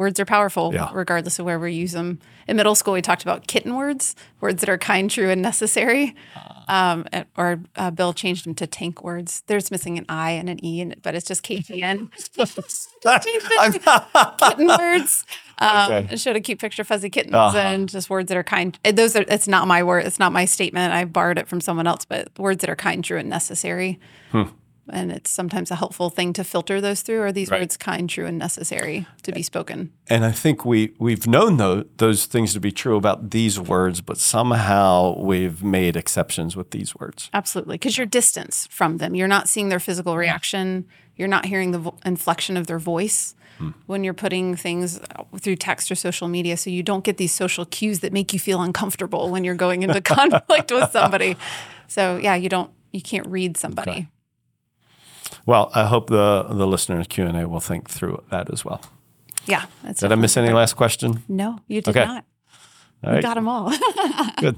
Words 0.02 0.20
are 0.20 0.26
powerful, 0.26 0.74
yeah. 0.74 0.90
regardless 0.94 1.38
of 1.38 1.46
where 1.46 1.60
we 1.60 1.74
use 1.74 1.92
them. 1.92 2.18
In 2.48 2.58
middle 2.58 2.74
school, 2.74 2.96
we 2.96 3.04
talked 3.04 3.22
about 3.22 3.46
kitten 3.46 3.76
words, 3.76 4.16
words 4.40 4.62
that 4.62 4.68
are 4.68 4.80
kind, 4.80 5.12
true, 5.12 5.30
and 5.30 5.44
necessary. 5.44 6.16
Um, 6.68 7.06
or 7.38 7.62
uh, 7.76 7.92
Bill 7.92 8.12
changed 8.12 8.48
them 8.48 8.56
to 8.56 8.66
tank 8.66 9.04
words. 9.04 9.44
There's 9.46 9.70
missing 9.70 10.00
an 10.00 10.08
I 10.10 10.32
and 10.32 10.50
an 10.50 10.66
E, 10.66 10.82
in 10.82 10.92
it, 10.92 11.04
but 11.04 11.14
it's 11.14 11.28
just 11.28 11.44
KTN. 11.44 12.10
kitten 14.40 14.68
words. 14.68 15.24
Um, 15.62 15.92
okay. 15.92 16.16
Showed 16.16 16.36
a 16.36 16.42
cute 16.42 16.58
picture 16.58 16.82
of 16.82 16.88
fuzzy 16.88 17.12
kittens 17.12 17.36
uh-huh. 17.36 17.56
and 17.56 17.88
just 17.88 18.10
words 18.10 18.30
that 18.30 18.36
are 18.36 18.44
kind. 18.44 18.80
Those 18.84 19.16
are. 19.16 19.24
It's 19.28 19.48
not 19.48 19.68
my 19.68 19.84
word. 19.84 20.08
It's 20.08 20.18
not 20.18 20.34
my 20.34 20.46
statement. 20.46 20.92
I 20.92 21.06
borrowed 21.06 21.38
it 21.38 21.48
from 21.48 21.62
someone 21.62 21.86
else. 21.86 22.04
But 22.04 22.30
words 22.40 22.62
that 22.62 22.70
are 22.72 22.76
kind, 22.76 23.04
true, 23.04 23.20
and 23.20 23.30
necessary. 23.30 24.00
Hmm 24.32 24.46
and 24.92 25.12
it's 25.12 25.30
sometimes 25.30 25.72
a 25.72 25.76
helpful 25.76 26.10
thing 26.10 26.34
to 26.34 26.44
filter 26.44 26.82
those 26.82 27.02
through. 27.02 27.22
Are 27.22 27.32
these 27.32 27.50
right. 27.50 27.62
words 27.62 27.78
kind 27.78 28.10
true 28.10 28.26
and 28.26 28.38
necessary 28.38 29.08
to 29.24 29.32
be 29.32 29.42
spoken? 29.42 29.92
And 30.08 30.26
i 30.26 30.32
think 30.32 30.66
we 30.66 30.94
we've 31.00 31.28
known 31.28 31.58
those, 31.58 31.86
those 31.98 32.26
things 32.26 32.54
to 32.54 32.60
be 32.60 32.72
true 32.72 32.98
about 32.98 33.32
these 33.32 33.60
words 33.60 34.02
but 34.02 34.18
somehow 34.18 35.16
we've 35.18 35.64
made 35.64 35.96
exceptions 35.96 36.56
with 36.56 36.72
these 36.72 36.96
words. 36.96 37.30
Absolutely 37.34 37.76
because 37.76 37.98
you're 37.98 38.08
distance 38.08 38.68
from 38.70 38.98
them. 38.98 39.16
You're 39.16 39.28
not 39.28 39.48
seeing 39.50 39.70
their 39.70 39.80
physical 39.80 40.18
reaction. 40.18 40.86
You're 41.16 41.28
not 41.28 41.46
hearing 41.46 41.72
the 41.72 41.80
vo- 41.80 41.98
inflection 42.06 42.58
of 42.58 42.68
their 42.68 42.80
voice 42.80 43.36
hmm. 43.58 43.70
when 43.86 44.04
you're 44.04 44.14
putting 44.14 44.56
things 44.56 45.00
through 45.40 45.58
text 45.58 45.92
or 45.92 45.96
social 45.96 46.28
media 46.28 46.58
so 46.58 46.70
you 46.70 46.84
don't 46.84 47.04
get 47.04 47.18
these 47.18 47.34
social 47.34 47.66
cues 47.66 48.00
that 48.00 48.12
make 48.12 48.34
you 48.34 48.40
feel 48.40 48.62
uncomfortable 48.62 49.30
when 49.30 49.44
you're 49.44 49.56
going 49.56 49.84
into 49.84 50.02
conflict 50.18 50.72
with 50.72 50.92
somebody. 50.92 51.38
So 51.88 52.18
yeah 52.18 52.36
you 52.36 52.50
don't 52.50 52.72
you 52.92 53.02
can't 53.02 53.28
read 53.28 53.58
somebody. 53.58 53.92
Okay. 53.92 54.08
Well, 55.46 55.72
I 55.74 55.86
hope 55.86 56.10
the 56.10 56.46
the 56.50 56.68
listeners 56.68 57.08
Q 57.08 57.26
and 57.26 57.38
A 57.38 57.48
will 57.48 57.60
think 57.60 57.90
through 57.90 58.24
that 58.30 58.52
as 58.52 58.66
well. 58.66 58.82
Yeah. 59.46 59.66
Did 60.00 60.12
I 60.12 60.16
miss 60.16 60.38
any 60.38 60.54
last 60.54 60.76
question? 60.76 61.24
No, 61.28 61.60
you 61.68 61.82
did 61.82 61.90
okay. 61.90 62.06
not. 62.06 62.26
All 63.04 63.14
right. 63.14 63.22
Got 63.22 63.34
them 63.34 63.48
all. 63.48 63.74
Good. 64.38 64.58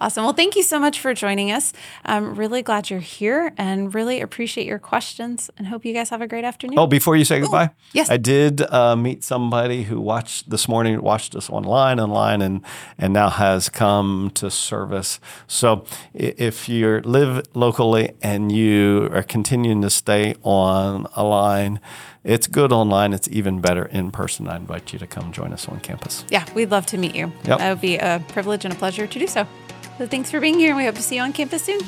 Awesome. 0.00 0.24
Well, 0.24 0.32
thank 0.32 0.56
you 0.56 0.64
so 0.64 0.80
much 0.80 0.98
for 0.98 1.14
joining 1.14 1.52
us. 1.52 1.72
I'm 2.04 2.34
really 2.34 2.60
glad 2.60 2.90
you're 2.90 2.98
here 2.98 3.52
and 3.56 3.94
really 3.94 4.20
appreciate 4.20 4.66
your 4.66 4.80
questions 4.80 5.50
and 5.56 5.68
hope 5.68 5.84
you 5.84 5.94
guys 5.94 6.10
have 6.10 6.20
a 6.20 6.26
great 6.26 6.44
afternoon. 6.44 6.78
Oh, 6.78 6.88
before 6.88 7.14
you 7.14 7.24
say 7.24 7.40
goodbye, 7.40 7.70
yes. 7.92 8.10
I 8.10 8.16
did 8.16 8.60
uh, 8.72 8.96
meet 8.96 9.22
somebody 9.22 9.84
who 9.84 10.00
watched 10.00 10.50
this 10.50 10.68
morning, 10.68 11.00
watched 11.00 11.36
us 11.36 11.48
online, 11.48 12.00
online, 12.00 12.42
and 12.42 12.60
and 12.98 13.12
now 13.12 13.30
has 13.30 13.68
come 13.68 14.30
to 14.34 14.50
service. 14.50 15.20
So 15.46 15.84
if 16.12 16.68
you 16.68 17.00
live 17.04 17.46
locally 17.54 18.14
and 18.20 18.50
you 18.50 19.08
are 19.12 19.22
continuing 19.22 19.82
to 19.82 19.90
stay 19.90 20.34
on 20.42 21.06
a 21.14 21.22
line, 21.22 21.80
it's 22.26 22.48
good 22.48 22.72
online. 22.72 23.12
It's 23.12 23.28
even 23.30 23.60
better 23.60 23.86
in 23.86 24.10
person. 24.10 24.48
I 24.48 24.56
invite 24.56 24.92
you 24.92 24.98
to 24.98 25.06
come 25.06 25.32
join 25.32 25.52
us 25.52 25.68
on 25.68 25.80
campus. 25.80 26.24
Yeah, 26.28 26.44
we'd 26.54 26.70
love 26.70 26.86
to 26.86 26.98
meet 26.98 27.14
you. 27.14 27.32
Yep. 27.44 27.58
That 27.58 27.70
would 27.70 27.80
be 27.80 27.96
a 27.96 28.22
privilege 28.28 28.64
and 28.64 28.74
a 28.74 28.76
pleasure 28.76 29.06
to 29.06 29.18
do 29.18 29.26
so. 29.26 29.46
So 29.98 30.06
thanks 30.06 30.30
for 30.30 30.40
being 30.40 30.58
here, 30.58 30.70
and 30.70 30.76
we 30.76 30.84
hope 30.84 30.96
to 30.96 31.02
see 31.02 31.16
you 31.16 31.22
on 31.22 31.32
campus 31.32 31.62
soon. 31.62 31.80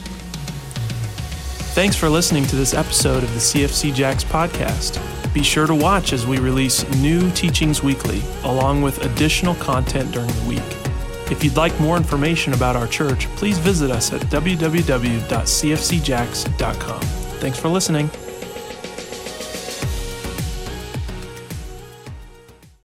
Thanks 1.74 1.96
for 1.96 2.08
listening 2.08 2.46
to 2.46 2.56
this 2.56 2.72
episode 2.72 3.22
of 3.22 3.32
the 3.34 3.40
CFC 3.40 3.94
Jax 3.94 4.24
podcast. 4.24 5.02
Be 5.34 5.42
sure 5.42 5.66
to 5.66 5.74
watch 5.74 6.12
as 6.12 6.26
we 6.26 6.38
release 6.38 6.88
new 6.96 7.30
teachings 7.32 7.82
weekly, 7.82 8.22
along 8.44 8.82
with 8.82 9.04
additional 9.04 9.54
content 9.56 10.10
during 10.12 10.30
the 10.30 10.48
week. 10.48 10.62
If 11.30 11.44
you'd 11.44 11.56
like 11.56 11.78
more 11.78 11.96
information 11.96 12.54
about 12.54 12.76
our 12.76 12.86
church, 12.86 13.26
please 13.36 13.58
visit 13.58 13.90
us 13.90 14.12
at 14.12 14.22
www.cfcjax.com. 14.22 17.00
Thanks 17.00 17.58
for 17.58 17.68
listening. 17.68 18.10